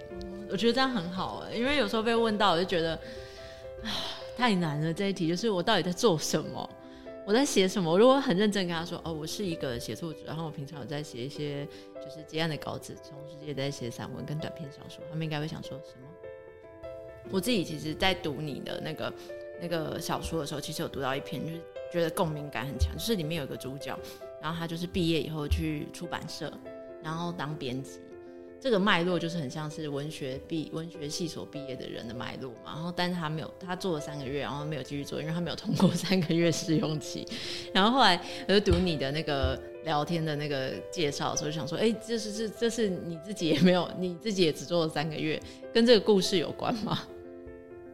[0.50, 3.00] 我觉得这样很好哎，因为有时候被问到，我就觉得
[4.36, 4.94] 太难了。
[4.94, 6.70] 这一题就是我到底在做什么，
[7.26, 7.92] 我在写什么？
[7.92, 16.08] 我如果很认真跟他说，哦，我是一个写作者，然后我平常有在写一些就是结案的稿子，同时也在写散文跟短篇小说，他们应该会想说什么？
[17.32, 19.14] 我自己其实，在读你的那个
[19.60, 23.98] 那个小说的时候，其实有读到一篇，就是觉得共鸣感很强，就是里面有一个主角。
[24.42, 26.52] 然后他就是毕业以后去出版社，
[27.04, 28.00] 然后当编辑，
[28.60, 32.74] 这个脉络就是很像是文学毕文学系所毕业的人的脉络嘛。
[32.74, 37.28] 然后，但是他没有，他做了三个月，然后没有继续做，因为他没有通过三个月试用期。
[37.74, 45.42] 然后后来我就读你的那个聊天的那个介绍的时候，就想说，哎，这是这这是你自己也没有，你自己也只做了三个月，
[45.74, 47.04] 跟这个故事有关吗？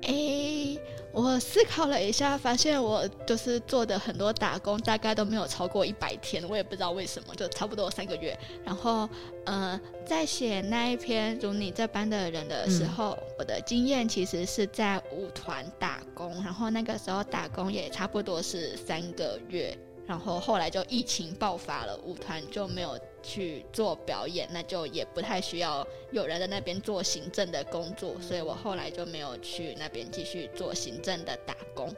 [0.04, 0.78] 哎。
[1.14, 8.38] 我思考了一下，发现我就是做的很多打工，大概都没有超过一百天，我也不知道为什么，就差不多三个月。
[8.64, 9.10] 然后，
[9.46, 19.78] 呃，在写那一篇如你这般的人的时候，我的经验其实是在舞团打工，然后那个时候打工也差不多是三个月。
[20.08, 31.94] 然后后来就疫情爆发了，舞团就没有去做表演，那就也不太需要有人在那边做行政的工作，所以我后来就没有去那边继续做行政的打工。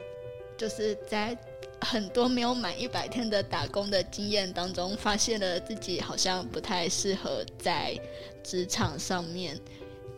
[0.56, 1.36] 就是在
[1.80, 7.98] 很多没有满一百天的打工的经验当中，发现了自己好像不太适合在
[8.42, 9.58] 职场上面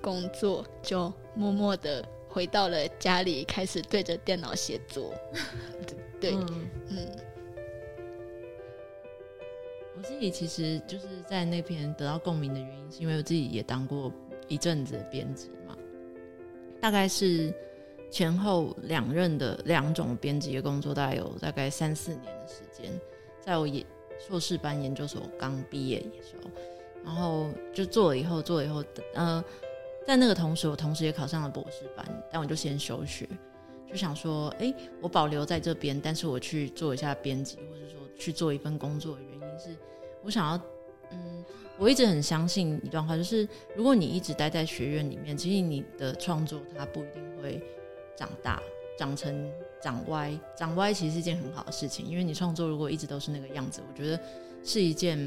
[0.03, 5.15] 工作，就默默的回到了家里，开始对着电脑写作。
[6.21, 6.35] 对，
[6.91, 7.09] 嗯。
[9.97, 14.13] 我自己其实就是在那边得到共鸣的原因，是因为我自己也当过
[14.47, 15.77] 一阵子的编辑嘛，
[16.81, 17.53] 大概是
[18.11, 22.93] 前后两任的两种编辑的工作，大概有大概三四年的时间，
[23.41, 23.85] 在我研
[24.19, 26.51] 硕士班研究所刚毕业的时候，
[27.05, 29.45] 然后就做了以后做了以后，呃，
[30.07, 33.29] 在那个同时，我同时也考上了博士班，但我就先休学，
[33.89, 39.77] 就想说，哎，我保留在这边，但是我去做一下编辑，或者说去做一份工作的原是，
[40.23, 40.61] 我想要，
[41.11, 41.45] 嗯。
[41.79, 47.63] 我一直很相信一段话，就是如果你一直待在学院里面，其实你的创作它不一定会
[48.17, 48.63] 长大、
[48.99, 50.33] 长成、长歪。
[50.57, 54.19] 长歪其实是一件很好的事情，因为你创作如果一直都是那个样子，我觉得
[54.65, 55.19] 是一件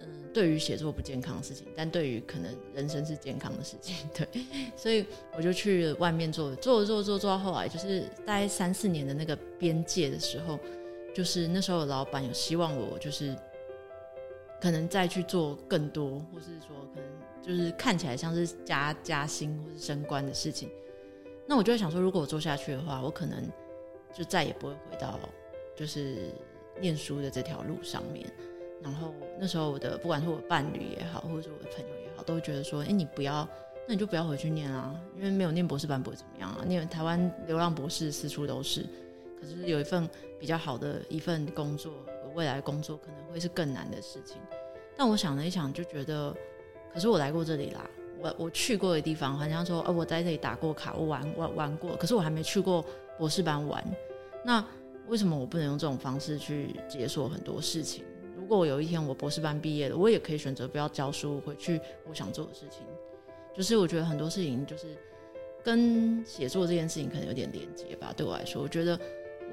[0.00, 3.96] 嗯，对于写作不健康的事情，但对于可能人生是健康的事情。
[4.12, 4.28] 对，
[4.76, 10.60] 所以我就去外面做，做做做做到后来，就是大概三四年的那个边界的时候，
[11.14, 13.34] 就是那时候老板有希望我就是。
[14.60, 17.06] 可能再去做更多，或是说可能
[17.42, 20.70] 就是看起来像是加加薪或是升官的事情，
[21.46, 23.44] 那我就会想说，如果我做下去的话，我可能
[24.10, 25.20] 就再也不会回到
[25.76, 26.30] 就是
[26.80, 28.26] 念书的这条路上面。
[28.82, 33.46] 然后那时候我的不管是我伴侣也好，或者是我的朋友也好，都会觉得说，哎，你不要，
[33.86, 36.64] 那你就不要回去念啊，因为没有念博士班不会怎么样啊。
[36.66, 38.86] 念台湾流浪博士四处都是，
[39.44, 41.92] 可是有一份比较好的一份工作。
[42.34, 44.38] 未来工作可能会是更难的事情，
[44.96, 46.34] 但我想了一想，就觉得，
[46.92, 47.88] 可是我来过这里啦，
[48.20, 52.84] 我我去过的地方，好像说，呃，我在这里打过卡，我玩玩玩过，可是我还没去过
[53.16, 53.84] 博士班玩。
[54.44, 54.66] 那
[55.06, 58.04] 为什么我不能用这种方式去解锁很多事情？
[58.36, 62.80] 如果我有一天我博士班毕业了，我也可以选择不要教书，回去我想做的事情。
[63.54, 64.88] 就是我觉得很多事情就是
[65.62, 68.12] 跟写作这件事情可能有点连接吧。
[68.16, 68.98] 对我来说，我觉得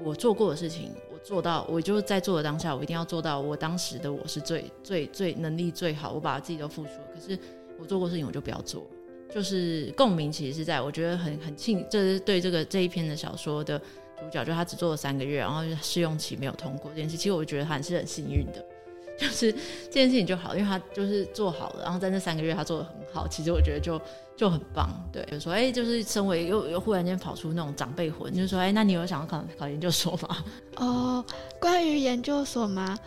[0.02, 0.90] 我做过的事情。
[1.12, 3.40] 我做到，我就是在做的当下，我一定要做到。
[3.40, 7.06] 我当时的我是最最最能力最好，我把自己都付出了。
[7.14, 7.38] 可是
[7.78, 8.86] 我做过事情，我就不要做。
[9.32, 18.64] 就是共鸣，其实是在我觉得很很庆，这是对这个这一篇的小说的主角，就他只做了三个月，然后试用期没有通过这件事，其实我觉得还是很幸运的。
[19.16, 24.00] 就是这件事情就好，因为他就是做好了，然后在那三个月他做的很好，其实我觉得就
[24.42, 24.90] 就很棒。
[25.12, 30.44] 对，就说哎，就是身为又又忽然间跑出那种长辈魂，就是说哎，那你有想要考考研究所吗？
[30.78, 31.24] 哦，
[31.60, 32.98] 关于研究所吗？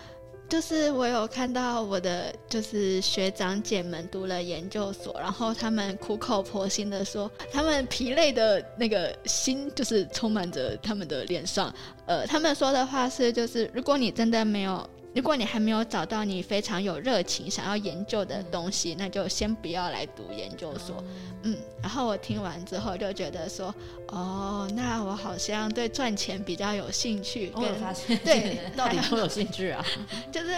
[0.48, 11.74] 就是我有看到我的就是学长姐们读了研究所，然后他们苦口婆心的说，他们疲累的那个心就是充满着他们的脸上。
[12.06, 14.90] 呃，他们说的话是，就是如果你真的没有。
[15.16, 21.02] 如果你还没有找到你非常有热情想要研究的东西，那就先不要来读研究所。
[21.44, 23.74] 嗯，然后我听完之后就觉得说，
[24.10, 27.52] 哦，那我好像对赚钱比较有兴趣。
[27.56, 29.86] 我发现，对， 到底多有兴趣啊，
[30.32, 30.50] 就是。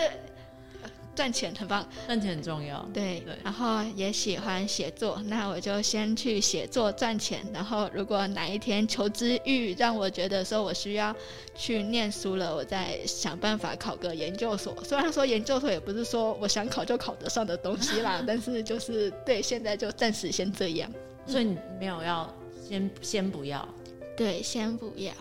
[1.17, 2.87] 赚钱很棒，赚钱很重要。
[2.93, 7.43] 对，然后也喜欢写作，那我就先去写作赚钱。
[7.51, 11.13] 然后如果哪一天求知欲让我觉得说我需要
[11.55, 14.77] 去念书了，我再想办法考个研究所。
[14.83, 20.87] 虽然说研究所也不是说我想考就考得上的东西啦， 但是就是对，现在就暂时先这样。
[21.25, 22.31] 所以你没有要
[22.69, 23.67] 先先不要？
[24.15, 25.11] 对，先不要。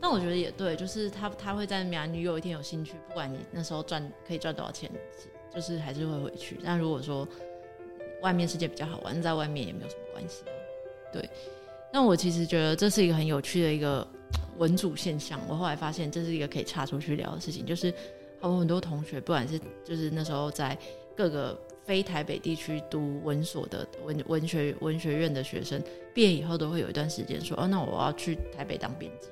[0.00, 4.90] 但我觉得也对，就是他他会在那边，你有一天有兴趣，不管你那时候赚可以赚多少钱，
[5.54, 6.58] 就是还是会回去。
[6.64, 7.26] 但如果说
[8.22, 10.52] 外面世界比较好玩，在外面也没有什么关系啊。
[11.12, 11.28] 对，
[11.92, 14.06] 那我其实觉得这是一个很有趣的一个
[14.58, 15.40] 文组现象。
[15.48, 17.92] 我后来发现这是一个可以插出去聊的事情，就是
[18.42, 20.78] 有很多同学，不管是就是那时候在
[21.16, 25.82] 各个非台北地区读文所的文文学文学院的学生，
[26.14, 29.28] 毕业以后都会有一段时间说，哦，那我要去台北当编辑。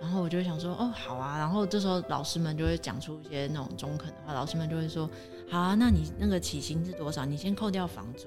[0.00, 1.36] 然后我就想说，哦，好啊。
[1.36, 5.08] 然后这时候老师们就会讲出一些那种中肯的话，老师们就会说，
[5.50, 7.24] 好啊，那你那个起薪是多少？
[7.26, 8.26] 你先扣掉房租。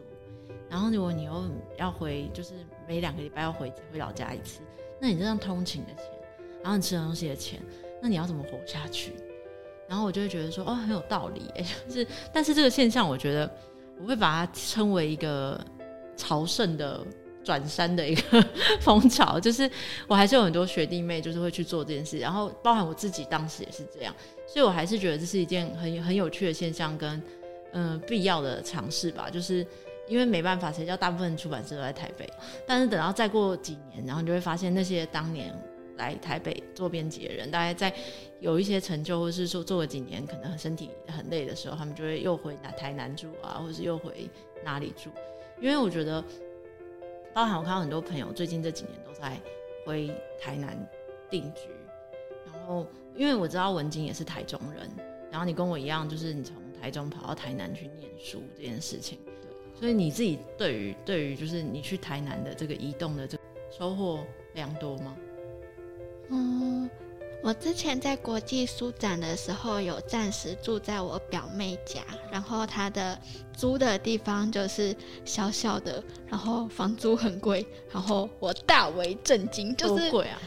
[0.70, 1.44] 然后如果你又
[1.78, 2.54] 要回，就是
[2.88, 4.62] 每两个礼拜要回回老家一次，
[5.02, 6.06] 那你这样通勤的钱，
[6.62, 7.60] 然后你吃东西的钱，
[8.02, 9.14] 那你要怎么活下去？
[9.88, 11.52] 然后我就会觉得说，哦，很有道理。
[11.90, 13.52] 就，是，但是这个现象，我觉得
[14.00, 15.60] 我会把它称为一个
[16.16, 17.06] 朝圣的。
[17.44, 18.42] 转山的一个
[18.80, 19.70] 风潮，就是
[20.08, 24.16] 我还是有很多学弟妹，就是会去做这件事，然后包含我自己当时也是这样，
[24.48, 27.22] 所以我还是觉得这是一件很很有趣的现象跟
[27.74, 29.30] 嗯必要的尝试吧。
[29.30, 29.66] 就是
[30.08, 32.26] 因为没办法，谁叫大部分出版社都在台北，
[32.66, 35.54] 但是等到再过几年，然后你就会发现那些当年
[35.98, 37.94] 来台北做编辑的人，大概在
[38.40, 44.30] 有一些成就，或是说做了几年，可能身体很累的时候，他们就会又回台南住啊，或是又回
[44.64, 45.10] 哪里住，
[45.60, 46.24] 因为我觉得。
[47.34, 49.40] 包含我看到很多朋友最近这几年都在
[49.86, 50.78] 回台南
[51.30, 51.68] 定居，
[52.46, 54.90] 然后因为我知道文晶也是台中人，
[55.32, 63.38] 然后你跟我一样，就是你从台中跑到台南去念书这件事情，对所以你自己对于对于就是你去台南的这个移动的这
[63.72, 64.20] 收获
[64.54, 65.18] 良多吗？
[66.30, 66.90] 嗯，
[67.44, 72.00] 我之前在国际书展的时候，有暂时住在我表妹家，
[72.32, 73.20] 然后她的
[73.54, 80.40] 租的地方就是小小的，然后房租很贵，然后我大为震惊，就是贵啊，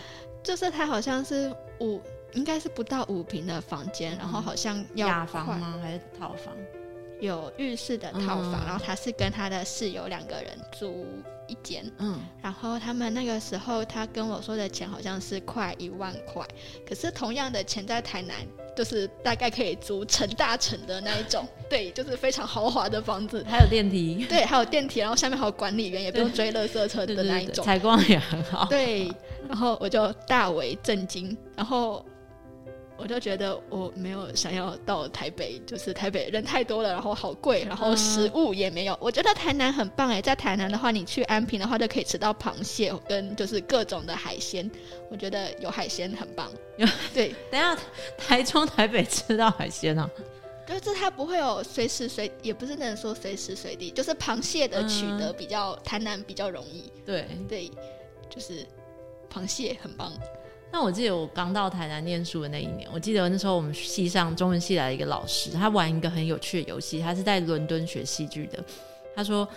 [0.43, 2.01] 就是它好像是五，
[2.33, 5.79] 应该是不到五平的房间，然后好像要雅房吗？
[5.83, 6.57] 还是套房？
[7.21, 11.07] 有浴室的套房，然后他是跟他的室友两个人租
[11.49, 16.47] 一间，嗯，然后他们那个时候他跟我说的钱好像是快一万块，
[16.89, 18.37] 可是同样的钱在台南
[18.77, 29.11] 就是大概可以租成大成的那一种， 对，就是非常豪华的房子，还有电梯，对，还有电梯，然后下面还有管理员，也不用追垃圾车的那一种，采光也很好，对，
[29.49, 32.05] 然后我就大为震惊，然后。
[32.99, 38.97] 我就觉得我没有想要到台北，就是台北人太多了，然后好贵，然后食物也没有。
[39.01, 44.71] 我觉得台南很棒哎，在台南的话，你去安平的话就可以吃到螃蟹跟就是各种的海鲜。
[45.11, 46.51] 我觉得有海鲜很棒。
[47.13, 47.77] 对，等下
[48.17, 50.11] 台中、台北吃到海鲜啊？
[50.67, 56.91] 就是它不会有随时随，也不是能说随时随地，就是螃蟹的取得比较台南比较容易。
[57.05, 57.71] 对对，
[58.29, 58.67] 就是
[59.33, 60.13] 螃蟹很棒。
[60.73, 67.01] 那我记得我刚到台南念书的那一年，我记得那时候我们系上中文系来了一个老师，他玩一个很有趣的游戏。
[67.01, 68.63] 他是在伦敦学戏剧的。
[69.15, 69.49] 他说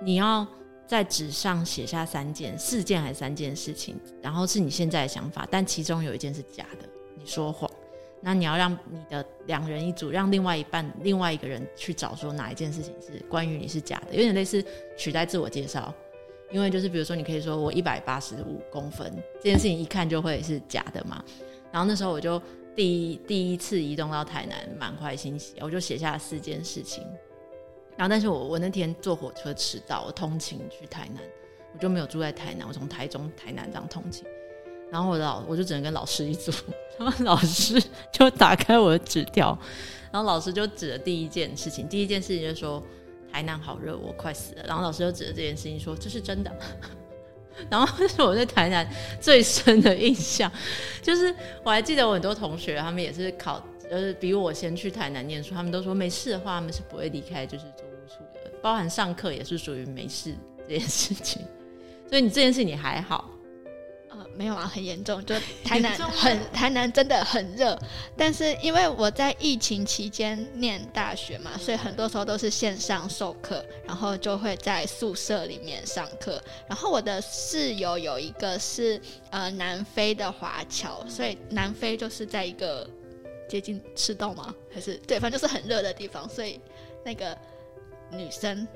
[0.00, 0.46] 你要
[0.86, 7.70] 在纸上写下三件、四件还是三件事情，然后是你现在的想法，但其中有一件是假的，你说谎。
[8.24, 14.64] 那你要让你的两人一组，让另外一半、另外一个人去找说哪一件事情是关于你是假的，有点类似
[14.96, 15.92] 取代自我介绍。
[16.52, 21.24] 因为就是比如说，你可以说我一百八十五公分，这件事情一看就会是假的嘛。
[21.72, 22.40] 然后那时候我就
[22.76, 27.02] 第一第一次移动到台南，满怀欣喜，我就写下四件事情。
[27.96, 31.22] 然后但是我我那天坐火车迟到，我通勤去台南，
[31.72, 34.24] 我就没有住在台南，我从台中台南这样通勤。
[34.90, 36.52] 然后我的老我就只能跟老师一组，
[36.98, 39.58] 然后老师就打开我的纸条，
[40.10, 42.82] 然后老师就指了第一件事情，第一件事情就说。
[43.32, 44.64] 台南好热，我快死了。
[44.66, 46.52] 然后老师就指着这件事情说：“这是真的。
[47.70, 48.86] ”然后这是我对台南
[49.20, 50.50] 最深的印象，
[51.00, 60.34] 就是我还记得我很多同学，他们也是考，就是比我先去台南念书，他们都说没事的话，他们是不会离开就是租屋处的，包含上课也是属于没事
[60.68, 61.42] 这件事情。
[62.08, 63.30] 所以你这件事你还好。
[64.36, 67.78] 没有啊，很严重，就台南很台南真的很热，
[68.16, 76.42] 但是因为我在疫情期间念大学嘛，所以很多时候都是线上授课，然后就会在宿舍里面上课。
[76.66, 82.88] 然后我的室友有一个是呃南非的华侨，所以南非就是在一个
[83.48, 84.54] 接近赤道吗？
[84.72, 86.58] 还是对，反正就是很热的地方，所以
[87.04, 87.36] 那个
[88.10, 88.66] 女生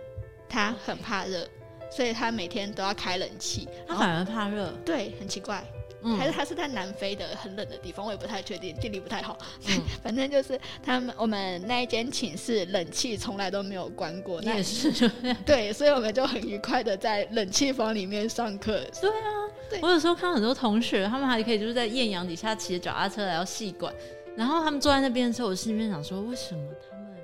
[0.49, 1.49] 她很怕热。
[1.91, 5.65] 所以他每天都要开冷气，他反而怕热，对，很奇怪，
[6.03, 6.17] 嗯。
[6.17, 9.37] 还是他是在南非的很冷的地方，我也不太确定，地理不太好。
[10.03, 15.09] 反正就是他们我们那一间寝室冷气从来都没有关过，也是。
[15.47, 18.81] 对，所以我们就很愉快的在冷气房里面上课。
[19.01, 23.93] 对啊，我有时候看到很多同学，他们还可以就是在艳阳底下骑着脚踏车来到戏馆，
[24.37, 27.17] 然后他们坐在那边的时候，我心里面想说，为什么他们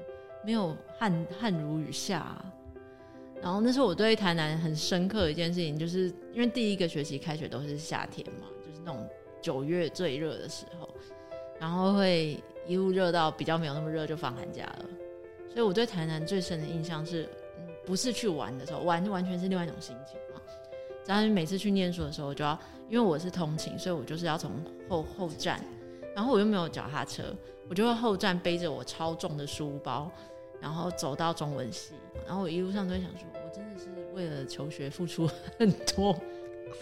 [0.44, 2.36] 没有汗汗如雨下？
[3.42, 9.04] 然后那是我对台南很深刻的一件事情，就是因为第一个学期开学都是夏天嘛，就是那种
[9.40, 10.88] 九月最热的时候，
[11.58, 14.84] 然后会一路热到比较没有那么热就放寒假了。
[15.52, 17.28] 所以我对台南最深的印象是，
[17.58, 20.40] 嗯，不是去玩的时候，玩完全是另外一种心情嘛。
[21.04, 22.56] 然后每次去念书的时候，我就要
[22.88, 24.52] 因为我是通勤，所以我就是要从
[24.88, 25.60] 后后站，
[26.14, 27.24] 然后我又没有脚踏车，
[27.68, 30.08] 我就会后站背着我超重的书包。
[30.60, 33.26] 然后走到中文系，然后我一路上都在想说，
[34.14, 36.12] 为了求学付出很多，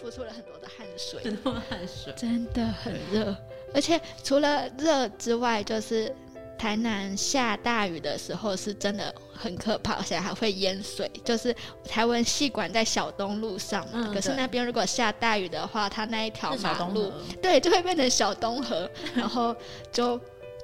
[0.01, 3.35] 付出了很多的汗水，很多汗水，真的很热。
[3.73, 6.13] 而且除了热之外，就是
[6.57, 11.09] 台南下大雨的时候是真的很可怕，而且还会淹水。
[11.23, 11.55] 就是
[11.87, 19.55] 台湾戏馆在小东路上嘛，可是那边如果下大雨的话，它那一条马路对就会变成小东河， 然后
[19.91, 20.19] 就。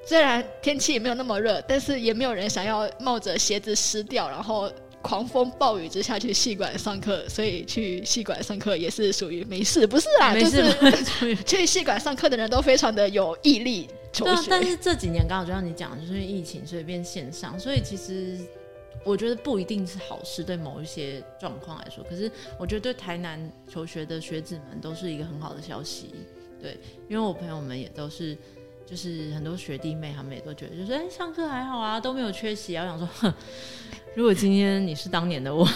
[0.05, 4.71] 虽然天气也没有那么热，但是也没有人想要冒着鞋子湿掉，然后
[5.07, 10.33] 狂风暴雨之下去戏馆上课，所以去戏馆上课也是属于没事，不是啊？
[10.33, 10.61] 没事。
[11.47, 14.47] 去戏馆上课的人都非常的有毅力求学。
[14.49, 18.37] 但是这几年刚好就像你讲，就是因为疫情，所以变线上，所以其实
[19.05, 22.03] 我觉得不一定是好事，对某一些状况来说。
[22.03, 22.29] 可是
[22.59, 23.39] 我觉得对台南
[23.71, 26.13] 求学的学子们都是一个很好的消息，
[26.61, 26.77] 对，
[27.07, 28.37] 因为我朋友们也都是。
[28.89, 32.85] 就是很多学弟妹他们也都觉得，就是哎、上课还好啊，都没有缺席啊。
[32.85, 33.33] 我想说，哼，
[34.15, 35.67] 如果今天你是当年的我，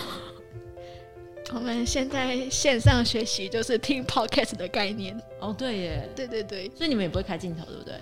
[1.53, 5.21] 我们现在线上学习就是听 podcast 的概念。
[5.41, 7.95] 哦对耶，对对对，所以你们也不会开镜头，对不对？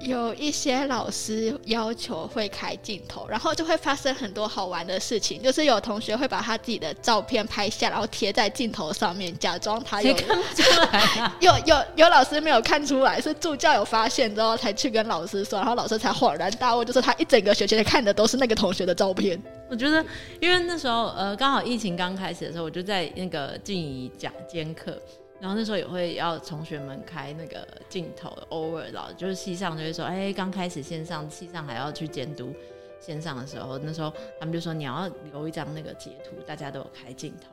[0.00, 10.14] 有一些老师要求会开镜头，然后就会发生很多好玩的事情，就是有同学会把他自己的照片拍下，然后贴在镜头上面，假装他有。
[10.14, 11.36] 看不出来 啊？
[11.40, 19.40] 有有有老师没有看出来，是助教有发现之后才去跟老师说，然后老师才恍然大悟，就是他一整个学期看的都是那个同学的照片。
[19.70, 20.04] 我觉得，
[20.40, 25.00] 因为那时候呃，刚好疫情刚开始的时候，我就在那个静怡讲兼课，
[25.44, 32.50] 然后那时候也会要同学们开那个镜头，偶尔老就是系上就会说，哎，刚开始线上，系上还要去监督
[32.98, 37.50] 线上的时候，那时候他们就说你要留一张那个截图，大家都有开镜头，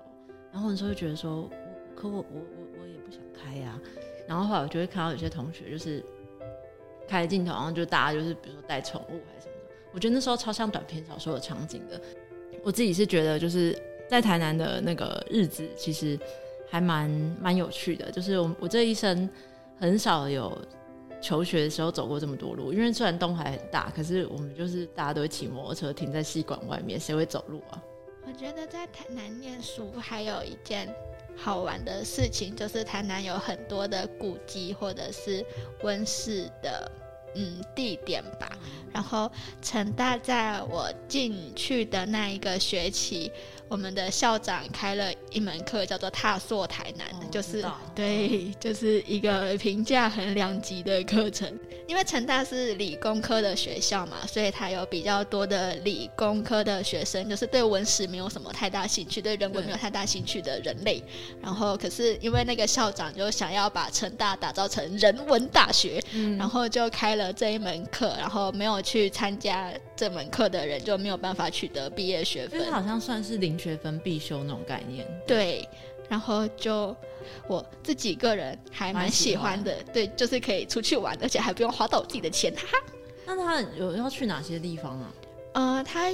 [0.54, 1.50] 然后那时候就觉得说，我
[1.94, 3.78] 可我我我我也不想开呀、
[4.26, 6.02] 然后后来我就会看到有些同学就是
[7.10, 12.02] 开镜头，然后就大家就是比如说带宠物还是什么的，我觉得那时候超像短篇小说的场景的。
[12.64, 13.78] 我自己是觉得就是
[14.08, 16.18] 在台南的那个日子，其实
[16.72, 17.10] 还蛮
[17.40, 18.10] 蛮有趣的。
[18.10, 19.30] 就是我我这一生
[19.78, 20.58] 很少有
[21.22, 27.84] 求学的时候走过这么多路，因为虽然东海很大，可是我们就是大家都会骑摩托车停在戏馆外面，谁会走路啊？
[28.26, 30.88] 我觉得在台南念书还有一件
[31.36, 35.46] 好玩的事情，就是台南有很多的古迹或者是
[35.84, 36.90] 温室的
[37.36, 38.58] 嗯地点吧。
[38.94, 39.30] 然后
[39.62, 43.32] 成大在我进去的那一个学期，
[43.72, 47.64] 我们的校长开了一门课叫做“踏溯台南”，哦就是
[47.96, 51.58] 对，就是一个评价很两级的课程。
[51.88, 61.02] 因为成大是理工科的学校嘛，所以它有比较多的理工科的学生，就是对文史没有什么太大兴趣，对人文没有太大兴趣的人类。
[61.42, 75.06] 然后，可是因为那个校长就想要把成大打造成人文大学，嗯然后就开了这一门课，然后没有去参加这门课的人就没有办法取得毕业学分好像算是零学分必修那种概念。
[75.28, 75.68] 对，
[76.10, 76.96] 然后就
[77.48, 82.78] 我自己个人还蛮喜欢的，对，就是可以出去玩，而且还不用花到我自己的钱，哈哈。
[83.26, 85.14] 那他有要去哪些地方啊？
[85.54, 86.12] 呃，他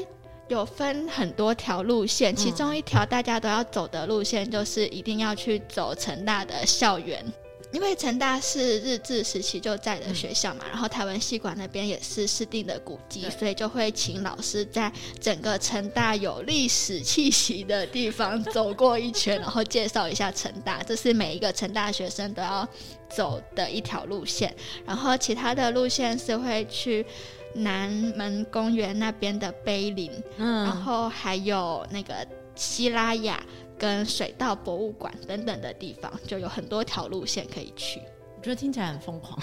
[0.50, 7.26] 有分很多条路线，其中一条大家都要走的路线就是一定要去走成大的校园。
[7.72, 22.68] 因为成大是日治时期就在的学校嘛，然后台湾戏馆那边也是市定的古迹，所以就会请老师在整个成大有历史气息的地方走过一圈，然后介绍一下成大， 这是每一个成大学生都要
[23.10, 24.56] 走的一条路线。
[24.86, 27.06] 然后其他的路线是会去
[27.54, 30.64] 南门公园那边的碑林，嗯。
[30.64, 33.44] 然后还有那个希拉雅
[33.78, 38.02] 跟水稻博物馆等等的地方，就有很多条路线可以去。
[38.36, 39.38] 我觉得听起来很疯狂。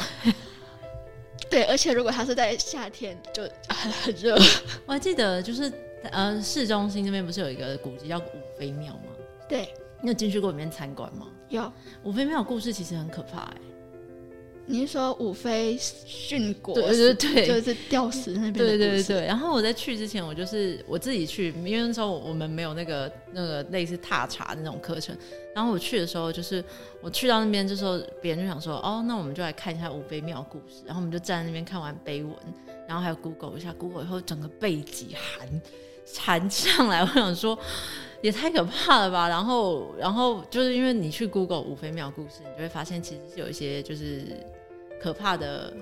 [1.50, 4.36] 对，而且如果它是在夏天，就很很热。
[4.86, 5.70] 我还记得就是
[6.10, 9.12] 呃市中心那边不是有一个古迹叫五妃庙吗？
[9.48, 11.26] 对，你有进去过里面参观吗？
[11.48, 11.70] 有。
[12.02, 13.56] 五妃庙的故事其实很可怕哎、
[14.66, 16.74] 你是说五妃殉国？
[16.74, 25.16] 对对对就是吊死那边的对对对对，然后我在去之前，我就是我自己去，因为那时候我们没有那个那个类似踏查的那种课程。
[25.54, 26.64] 然后我去的时候，就是
[27.00, 30.82] 我去到那边，这时候别人就想说，哦，那我们就来看一下五妃庙故事。
[30.84, 32.34] 然后我们就站在那边看完碑文，
[32.88, 35.62] 然后还有 Google 一下，Google 以后整个背脊寒
[36.16, 37.56] 寒上来，我想说
[38.20, 39.28] 也太可怕了吧。
[39.30, 44.24] 然后然后就是因为你去 Google 五妃庙故事，你就会发现其实是有一些就是
[45.00, 45.72] 可怕的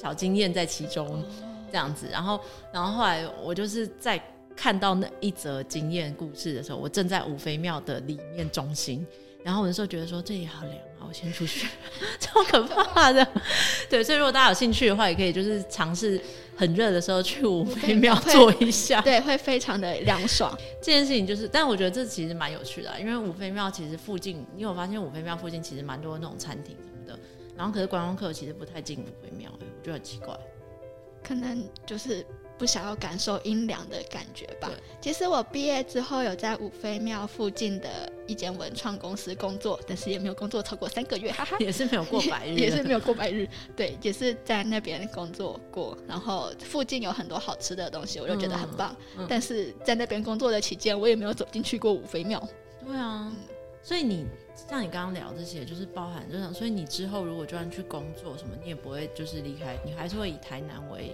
[0.00, 1.24] 小经验在其中。
[1.72, 2.40] 这样子，然后，
[2.72, 4.20] 然后后来我就是在
[4.56, 9.06] 看到那一则经验故事的时候，我正在五妃庙的里面中心，
[9.44, 11.68] 然后我那时候觉得说这里好凉啊，我先出去，
[12.18, 13.24] 超可怕的。
[13.88, 16.20] 对，所以如果大家有兴趣的话，也可以就是尝试
[16.56, 19.00] 很热的时候去五妃庙会坐一下。
[19.00, 20.52] 对，会非常的凉爽。
[20.82, 26.82] 这件事情就是，但我觉得这其实蛮有趣的啊、因为五妃庙其实附近，你有发现五妃庙附近其实蛮多那种餐厅的，
[27.60, 30.34] 然后可是观光客其实不太进五妃庙、欸，我觉得很奇怪。
[31.22, 32.24] 可能就是
[32.56, 34.70] 不想要感受阴凉的感觉吧。
[34.98, 41.54] 其实我毕业之后有在五妃庙附近的一间文创公司工作，但是也没有工作超过三个月，哈哈。
[41.60, 43.46] 也是没有过百日， 也是没有过百日，
[43.76, 48.96] 对，也是在那边工作过，然后附近有很多好吃的东西，我就觉得很棒。
[49.18, 52.42] 嗯嗯但是在那边工作的期间，我也没有走进去过五妃庙。
[52.86, 53.30] 对啊，
[53.82, 54.24] 所以你
[54.68, 61.12] 像你刚刚聊这些，就是包含这种，所以你之后如果就算去工作什么，你也不会就是离开，你还是会以台南为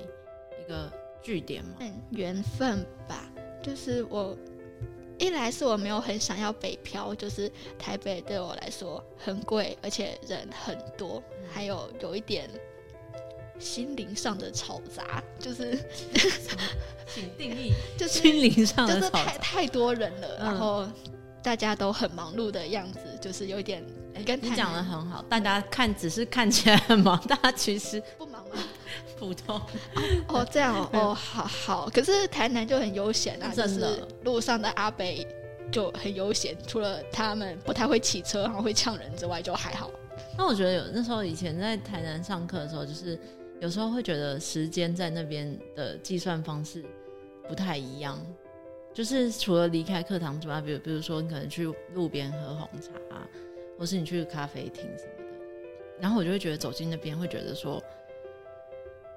[0.60, 0.90] 一个
[1.22, 1.76] 据点嘛。
[1.80, 3.30] 嗯，缘分吧，
[3.62, 4.36] 就是我
[5.18, 12.50] 一来是我没有很想要北漂，就是台北对我来说很贵，而且人很多，还有有一点
[13.58, 15.78] 心灵上的嘈杂，就是
[17.06, 19.24] 请定义， 就是心灵上就是的吵杂。
[19.24, 20.86] 太太多人了，嗯然后
[21.46, 23.80] 大家都很忙碌的样子，就是有一点
[24.26, 28.56] 跟你讲的很好，大家看只是看起来很忙，大家其实不忙吗？
[29.16, 29.60] 普通。
[30.26, 31.88] 哦，这样哦， 哦，好好。
[31.90, 35.24] 可是台南就很悠闲啊，就真的是路上的阿北
[35.70, 39.88] 就很悠闲，除了他们不太会骑车，然后会呛人之外，就还好。
[40.36, 43.16] 那我觉得有那时候以前在台南上课的时候，就是
[43.60, 46.84] 有时候会觉得时间在那边的计算方式
[47.48, 48.18] 不太一样。
[48.96, 52.92] 就是除了离开课堂之外，比如比如说你可能去路边喝红茶、
[53.78, 55.36] 或是你去咖啡厅什么的，
[56.00, 57.82] 然后我就会觉得走进那边会觉得说，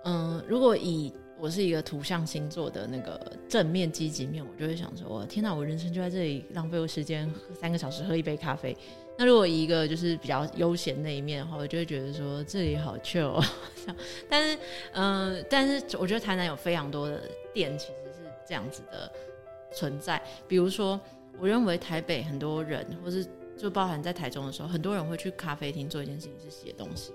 [0.04, 8.76] 嗯，如果以我是一个土象星座的那个正面积极面，我就会想说，我天哪，我人生就在这里浪费我时间三个小时喝一杯咖啡。
[9.18, 13.46] 那如果一个就是比较悠闲那一面的话，我就会觉得说这里好 chill 哦。
[14.28, 14.60] 但是，
[14.92, 17.22] 嗯、但是我觉得台南有非常多的
[17.54, 19.10] 店其实是这样子的
[19.74, 20.22] 存在。
[20.48, 21.00] 比如说，
[21.40, 23.26] 我认为台北很多人，或是
[23.58, 27.14] 就包含在台中的时候，很多人会去咖啡厅做一件事情是写东西。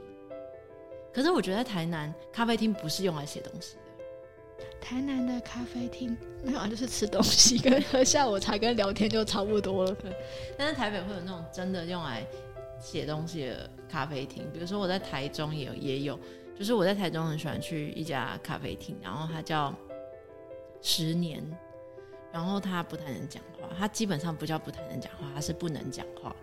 [1.13, 4.65] 可是我觉得在台南咖啡厅不是用来写东西的。
[4.81, 9.97] 台南的咖啡厅没有啊，就是吃东西跟喝下午茶跟聊天就差不多了。
[10.59, 12.27] 但是台北会有那种真的用来
[12.79, 16.19] 写东西的咖啡厅，比如说我在台中也有也有，
[16.59, 19.75] 就是我在台中很喜欢去一家咖啡厅，然后它叫
[20.83, 21.43] 十年，
[22.35, 26.35] 然后他不太能讲话，他基本上不叫不太能讲话，他是不能讲话，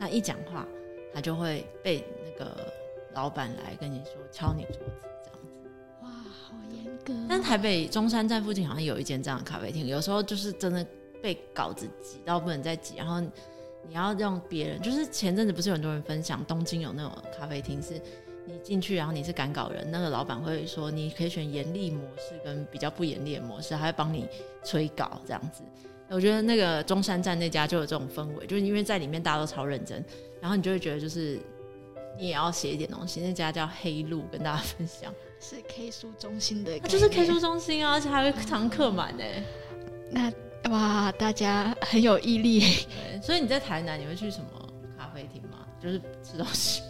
[0.00, 0.66] 他一讲话
[1.14, 2.72] 他就会被那个
[3.14, 5.70] 老板来跟你说敲你桌子这样子。
[6.02, 7.26] 哇，好严格哦。
[7.28, 10.84] 但台北中山站附近好像有一间这样的咖啡厅，有时候就是真的
[11.22, 18.00] 被稿子挤到不能再挤，然后你要让别人，就是前阵子不是有很多人分享东京有那种咖啡厅，是
[18.44, 24.26] 你进去，然后你是赶稿人，那个老板会说你可以选严厉模式跟比较不严厉的模式，还会帮你
[24.64, 25.62] 催稿这样子。
[26.08, 30.04] 我觉得那个中山站那家就有这种氛围，就是因为在里面大家都超认真，
[30.40, 31.40] 然后你就会觉得就是
[32.18, 33.20] 你也要写一点东西。
[33.20, 35.10] 那家叫黑路，跟大家分享。
[35.40, 39.42] 是 K 书中心的就是 K 书中心啊，而且还会常客满哎。
[40.10, 40.30] 那
[40.70, 42.60] 哇，大家很有毅力。
[42.60, 44.46] 对，所以你在台南你会去什么
[44.98, 45.66] 咖啡厅吗？
[45.80, 46.82] 就是吃东西。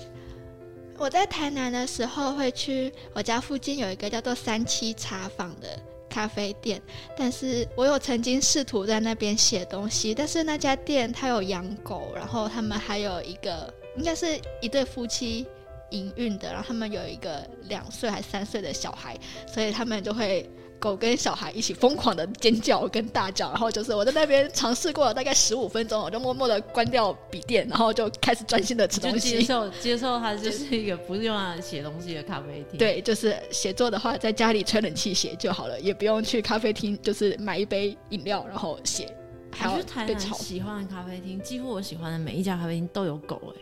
[1.02, 5.76] 我在台南的时候会去我家附近有一个叫做三七茶坊的
[6.08, 6.80] 咖啡店，
[7.16, 15.44] 但是我有曾经试图在那边写东西，但是那家店它有养狗，然后他们还有一个应该是一对夫妻
[15.90, 19.18] 营运的，然后他们有一个两岁还三岁的小孩，
[19.52, 20.48] 所以他们就会。
[20.82, 29.38] 狗跟小孩一起疯狂的尖叫跟大叫，然后就是我在那边尝试过了大概十五分钟，我就默默的关掉笔电，然后就开始专心的吃东西。
[29.38, 39.06] 接受接受它就是一个不是用来写东西的咖啡厅。，对，就是写作的话，在家里吹冷气写就好了，也不用去咖啡厅，就是买一杯饮料然后写，
[39.52, 40.04] 还要我觉得台。
[40.04, 43.60] 南喜欢的咖啡厅，几乎我喜欢的每一家咖啡厅都有狗哎、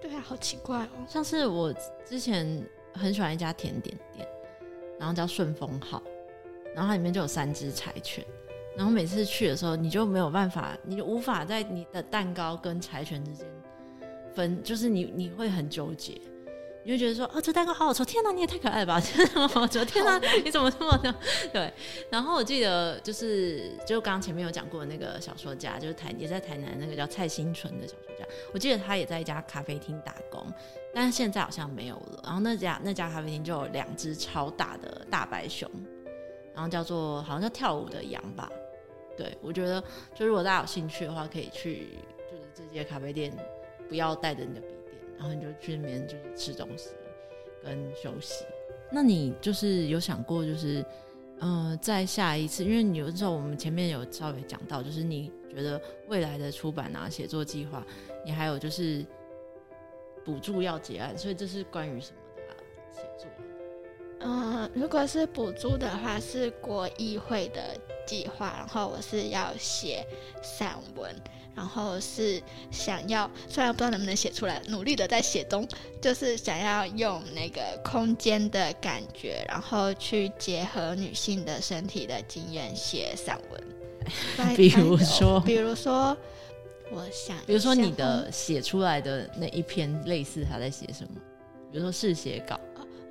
[0.00, 1.04] 对啊，好奇怪哦。
[1.08, 1.74] 像是我
[2.08, 2.64] 之前
[2.94, 4.28] 很喜欢一家甜点店，
[4.98, 6.02] 然后叫顺丰号，
[6.74, 8.24] 然后它里面就有三只柴犬，
[8.76, 13.46] 然后每次去的时候，你就没有办法，你就无法在你的蛋糕跟柴犬之间
[14.34, 16.20] 分，就是你你会很纠结。
[16.82, 18.02] 你就觉得说，哦，这蛋糕好好吃！
[18.06, 18.98] 天哪，你也太可爱了吧！
[18.98, 19.84] 真的好好吃！
[19.84, 21.14] 天哪， 你怎么这么的？
[21.52, 21.70] 对。
[22.08, 30.42] 然后我记得就是，就刚刚前面有讲过的那个小说家，就是台也在台南那个叫蔡新纯的小说家，我记得他也在一家咖啡厅打工，
[30.94, 32.20] 但是现在好像没有了。
[32.24, 35.70] 然后那家那家咖啡厅就有两只超大的大白熊，
[36.60, 38.52] 然后叫做好像叫跳舞的羊吧。
[39.16, 39.82] 对，我觉得
[40.14, 41.86] 就如果大家有兴趣的话，可以去
[42.30, 43.32] 就是这些咖啡店，
[43.88, 46.90] 不要带着你的笔电，然后你就去那边就是吃东西
[47.64, 48.44] 跟休息。
[48.92, 50.84] 那你就是有想过，就是
[51.38, 57.82] 呃，在下一次，因为你有时候我们前面有稍微讲到，就是你觉得未来的出版啊、写作计划，
[58.22, 59.02] 你还有就是
[60.26, 62.52] 补助要结案，所以这是关于什么的啊
[62.92, 63.30] 写作？
[64.20, 70.06] 嗯，如果是补助的话，是国议会的计划，然后我是要写
[70.42, 71.14] 散文，
[71.54, 75.66] 然后是想要，虽然不知道能不能写出来，努力的在写中，
[76.02, 84.56] 就是想要用那个空间的感觉，然后去结合女性的身体的经验写散文。
[84.56, 86.16] 比如说比如说，
[86.90, 91.10] 我想，比如说你的写出来的那一篇，类似他在写什么？
[91.70, 92.58] 比如说试写稿，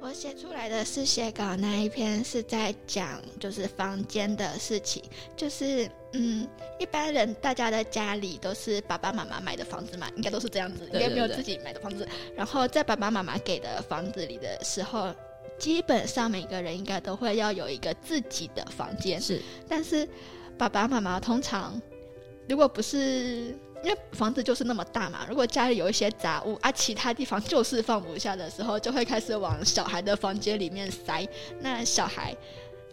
[0.02, 5.04] 我写出来的是写稿那一篇是在讲就是房间的事情，
[5.36, 6.48] 就是嗯，
[6.80, 12.08] 一般人大家的家里都是爸爸妈妈买的房子嘛，应该都是这样子，应该没有自己买的房子。
[12.36, 15.14] 然后在爸爸妈妈给的房子里的时候，
[15.58, 20.08] 基本上每个人应该都会要有一个自己的房间，是，但是
[20.58, 21.80] 爸爸妈妈通常
[22.48, 23.54] 如果不是。
[23.84, 31.28] 因为房子就是那么大嘛，如果家里有一些杂物啊，其他地方就是放不下的时候，就会开始往小孩的房间里面塞。
[31.62, 32.36] 那小孩，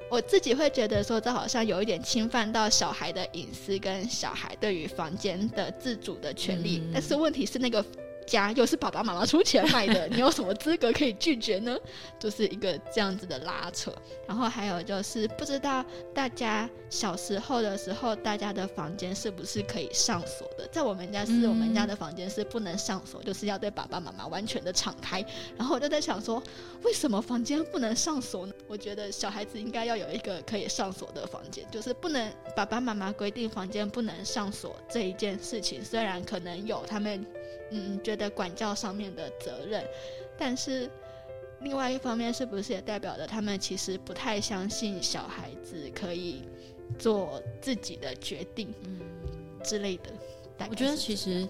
[0.08, 6.82] 我自己会觉得说，这好像有一点侵犯到小孩的隐私跟小孩对于房间的自主的权利。
[6.92, 7.84] 但是问题是那个。
[8.26, 11.76] 家又是爸爸妈妈出钱买的， 你有什么资格可以拒绝呢？
[12.18, 13.92] 就是一个这样子的拉扯。
[14.26, 20.66] 然后还有就是，不知道大家小时候的时候，大家的房间是不是可以上锁的？
[20.72, 25.24] 在我们家是我们家的房间是不能上锁，就是要对爸爸妈妈完全的敞开。
[25.56, 26.42] 然后我就在想说，
[26.82, 28.52] 为什么房间不能上锁呢？
[28.66, 37.24] 我觉得小孩子应该要有一个可以上锁的房间，就是不能爸爸妈妈规定房间不能上锁这一件事情，虽然可能有他们。
[37.70, 39.84] 嗯，觉得管教上面的责任，
[40.38, 40.88] 但是
[41.60, 46.42] 另外一方面，是不是也代表着他们其实不太相信小孩子可以
[46.98, 49.00] 做自己的决定，嗯
[49.64, 50.10] 之类的？
[50.70, 51.48] 我觉得其实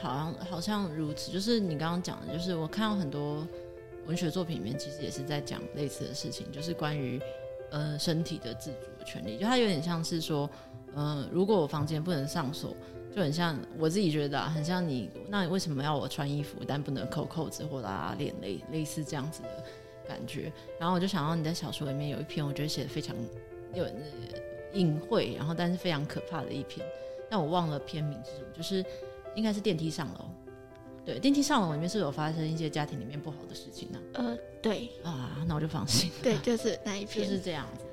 [0.00, 3.46] 好像好像如此，就是你刚刚讲的，就是我看到很多
[4.06, 7.20] 文学作品里面，其实也是在讲类似的事情，就是关于
[7.70, 10.50] 呃身体的自主的权利，就它有点像是说，
[10.94, 12.76] 呃，如果我房间不能上锁。
[13.16, 15.08] 就很像我自己觉得，啊很像你。
[15.30, 19.48] 那你为什么要我穿衣服，但不能扣扣子或拉拉链，类类似这样子的
[20.06, 20.52] 感觉？
[20.78, 23.16] 然后我就想到你在小说里面有一篇，我觉得写的非常
[23.72, 23.86] 有
[24.74, 26.86] 隐晦，然后但是非常可怕的一篇。
[27.30, 28.84] 但我忘了片名是什么，就是
[29.34, 30.26] 应该是电梯上楼。
[31.02, 33.98] 对，电梯上楼里面是有发生一些家庭里面不好的事情呢。
[34.12, 36.10] 呃，对啊，那我就放心。
[36.22, 37.90] 对，就是那一 篇，就是这样子的。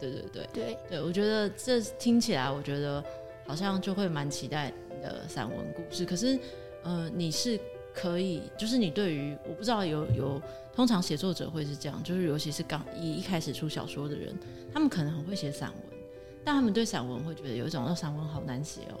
[0.00, 3.04] 对对对对对，我觉得这听起来，我觉得。
[3.46, 6.38] 好像就会蛮期待你的散文故事，可是，
[6.82, 7.60] 呃，你是
[7.92, 10.42] 可以，就是你对于我不知道有有，
[10.74, 14.36] 通常写作者会是这样，就是尤其是刚一一开始出小说的人，
[14.72, 15.98] 他们可能很会写散文，
[16.44, 19.00] 但他们对散文会觉得有一种，那，散文好难写哦，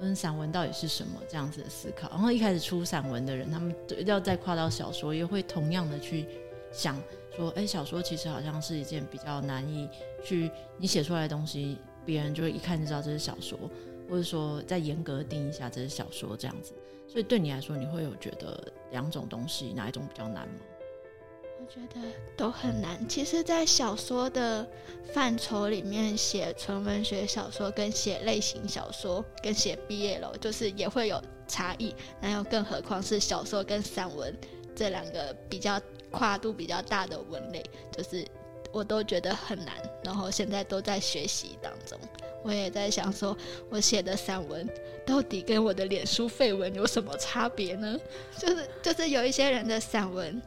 [0.00, 2.08] 嗯，散文到底是什么这样子的思考。
[2.08, 3.74] 然后一开始出散文的人，他们
[4.06, 6.26] 要再跨到小说，也会同样的去
[6.72, 7.00] 想
[7.36, 9.88] 说，哎，小说其实好像是一件比较难以
[10.24, 11.78] 去你写出来的东西。
[12.04, 13.58] 别人就会一看就知道这是小说，
[14.08, 16.72] 或者说再严格定一下这是小说这样子。
[17.06, 20.54] 所以对你来说，你会有觉得两种东西哪一种比较难吗？
[21.60, 23.08] 我觉得都很难。
[23.08, 24.66] 其实，在小说的
[25.12, 31.94] 范畴里面，写纯文学小说跟写类型小说跟写毕业楼，就是也会有差异。
[32.20, 34.36] 那又，更何况是小说跟散文
[34.74, 35.80] 这两个比较
[36.10, 38.26] 跨度比较大的文类，就是。
[38.74, 39.72] 我都觉得很难，
[40.02, 41.96] 然后现在都在学习当中。
[42.42, 43.34] 我也在想，说
[43.70, 44.68] 我写的散文
[45.06, 47.98] 到底跟我的脸书废文有什么差别呢？
[48.36, 50.42] 就是就是有一些人的散文，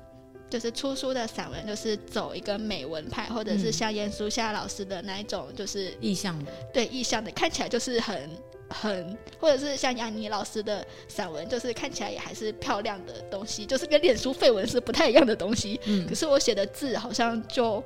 [0.47, 8.30] 就是出书的散文，就是走一个美文派，或者是像严书夏老师的那一种，就是意象的，对意象的，看起来就是很
[8.69, 15.80] 很，或者是像杨妮老师的散文，就是看起来也还是漂亮的东西，就是跟脸书废文是不太一样的东西。
[15.86, 17.84] 嗯，可是我写的字好像就。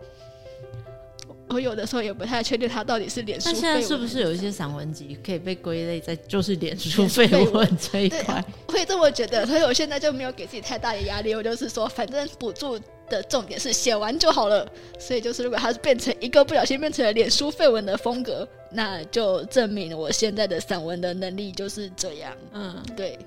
[1.52, 3.50] 我有的时候也不太确定它到底是脸书。
[3.50, 8.44] 那现在是不是有一些散文集可以被归类在就是脸书废文这一块？
[8.68, 11.36] 会这么觉得，所以我现在就没有给自己太大的压力。
[11.36, 12.80] 我就是说，反正补助
[13.10, 14.68] 的重点是写完就好了。
[15.00, 22.34] 所以就是，如果它是变成一个不小心变成了脸书废文的风格，那就证明我现在的散文的能力就是这样。
[22.54, 23.18] 嗯，对。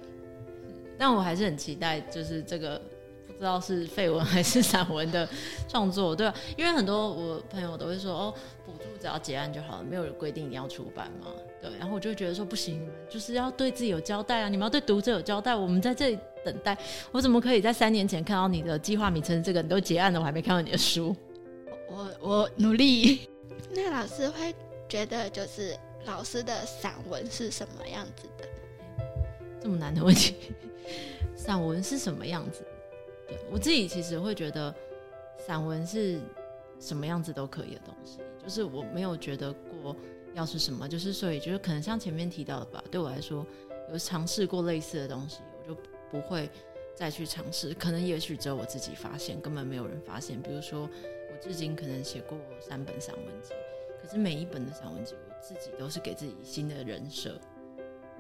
[0.97, 2.81] 但我还是很期待，就是这个。
[3.45, 5.29] 不知道是废文还是散文的
[5.69, 6.35] 创作，对吧？
[6.57, 8.35] 因为很多我朋友都会说，哦，
[8.65, 11.27] 补助只要结案就好了，没有人规定你要出版嘛，
[11.61, 11.71] 对。
[11.79, 14.49] 然后我就觉得说，不行，就是要对自己有交代啊！
[14.49, 15.55] 你们要对读者有交代。
[15.55, 16.75] 我们在这里等待，
[17.13, 21.15] 我怎么可以在三年前看到你的计划名称这个你都结案了，我还没看到你的书？
[21.87, 23.29] 我我努力。
[23.75, 24.55] 那老师会
[24.89, 25.77] 觉得，就是
[26.07, 28.49] 老师的散文是什么样子的？
[29.61, 30.35] 这么难的问题，
[31.37, 32.65] 散文是什么样子？
[33.51, 34.75] 我自己其实会觉得，
[35.39, 36.21] 散文是
[36.81, 39.97] 什么样子都可以的东西，就是我没有觉得过
[40.35, 43.47] 要是什么，就是所以就是可能像前面提到的吧，对我来说
[43.91, 46.51] 有尝试过类似的东西，我就不会
[46.95, 47.73] 再去尝试。
[47.75, 50.41] 可能也许只有我自己发现，根本没有人发现。
[50.41, 53.53] 比如说我至今可能写过三本散文集，
[54.03, 57.39] 可是每一本的散文集，我自己都是给自己新的人设，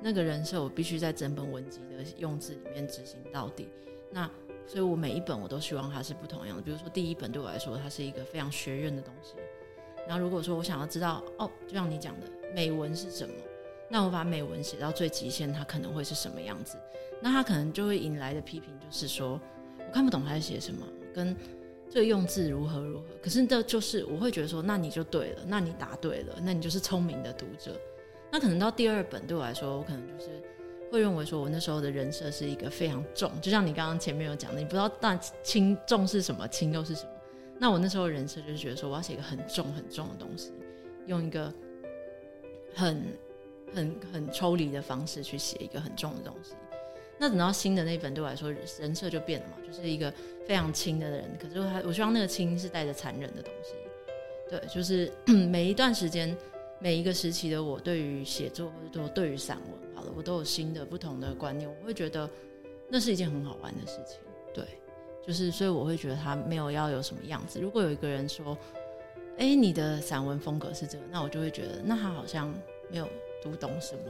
[0.01, 3.69] 那个人设我必须在整本文集的用字里面执行到底。
[4.11, 4.31] 那
[4.67, 6.63] 所以我每一本我都希望它是不同样的。
[6.63, 9.35] 比如说第一本对我来说，它是一个非常学院的东西。
[10.07, 13.35] 然后如果说我想要知道，哦，就像你讲的美文是什么，
[13.91, 16.77] 那我把美文写到最极限，它可能会是什么样子？
[17.23, 19.41] 那它可能就会引来的批评就是说，
[19.79, 21.35] 我看不懂他在写什么，跟
[21.89, 23.07] 这个用字如何如何。
[23.23, 27.79] 可是这就是我会觉得说，那你就对了，那你答对了，那你就是聪明的读者。
[28.31, 30.43] 那可能到第二本对我来说，我可能就是
[30.91, 37.11] 会认为说我那时候的人设是一个非常重，就像你刚刚前面有讲的，你不知道但轻重是什么，轻又是什么。
[37.59, 40.53] 那我那时候人设就是觉得说，我要写一个很重很重的东西，
[41.07, 41.53] 用一个
[42.75, 43.03] 很
[43.75, 46.53] 很很抽离的方式去写一个很重的东西。
[47.19, 50.13] 那等到新的那本对我来说，人设就变了嘛，就是一个
[50.47, 51.25] 非常轻的人。
[51.41, 53.73] 可是他，我希望那个轻是带着残忍的东西。
[54.51, 55.13] 对，就是
[55.49, 56.37] 每一段时间。
[56.81, 59.84] 每一个时期的我，对于写作或者对于散文，
[60.17, 61.69] 我都有新的不同的观念。
[61.69, 62.29] 我会觉得
[62.89, 64.19] 那是一件很好玩的事情，
[64.53, 64.65] 对，
[65.27, 67.61] 就是所以我会觉得他没有要有什么样子。
[67.61, 68.57] 如果有一个人说，
[69.39, 72.55] 哎，你的散文风格是这个，那我就会觉得，那他好像
[72.91, 73.09] 没有
[73.43, 74.03] 读懂什么。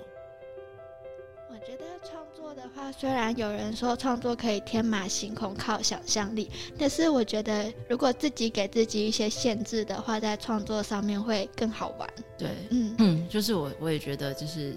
[1.49, 12.11] 我觉得创作的话，虽然有人说创作可以天马行空、靠想象力，但是我觉得如果自己给自己一些限制的话，在创作上面会更好玩。
[12.37, 14.75] 对，嗯嗯，就是我我也觉得，就是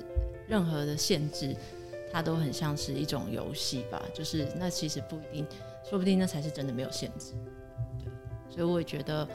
[0.48, 1.56] 任何的限制，
[2.12, 4.02] 它都很像是一种游戏吧。
[4.14, 5.48] 就是那其实不一定，
[5.90, 7.34] 说不定那才是真的没有限制。
[8.04, 8.12] 对，
[8.50, 9.28] 所以我也觉得，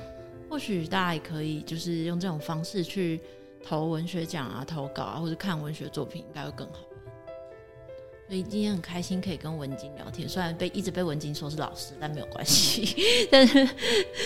[0.48, 3.20] 或许大家也可以就是用这种方式去
[3.62, 6.78] 投文学奖啊、投稿啊，或者看文学作品，应该会更好。
[8.28, 12.96] 所以今天很开心可以跟文晶聊天，虽然被一直被文晶说是老师，但没有关系。
[13.30, 13.68] 但是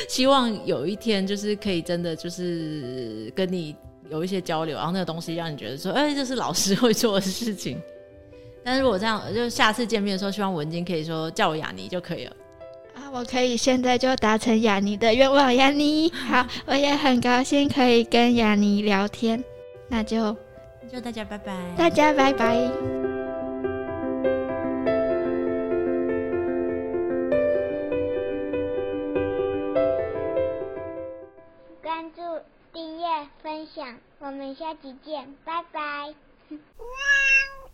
[0.09, 3.74] 希望有一天就是可以真的就是跟你
[4.11, 7.80] 有一些交流，然后那个东西让你觉得说，哎，这是老师会做的事情。
[8.64, 12.36] 但是如果这样，就下次见面的时候，希望文晶可以说叫我雅尼就可以了。
[12.94, 19.42] 啊，我可以现在就达成雅尼的愿望，雅尼 好，我也很高兴可以跟雅尼聊天。
[19.88, 20.36] 那就
[20.82, 23.05] 那就大家拜拜，大家拜拜。
[33.57, 36.14] 分享，我们下期见，拜拜。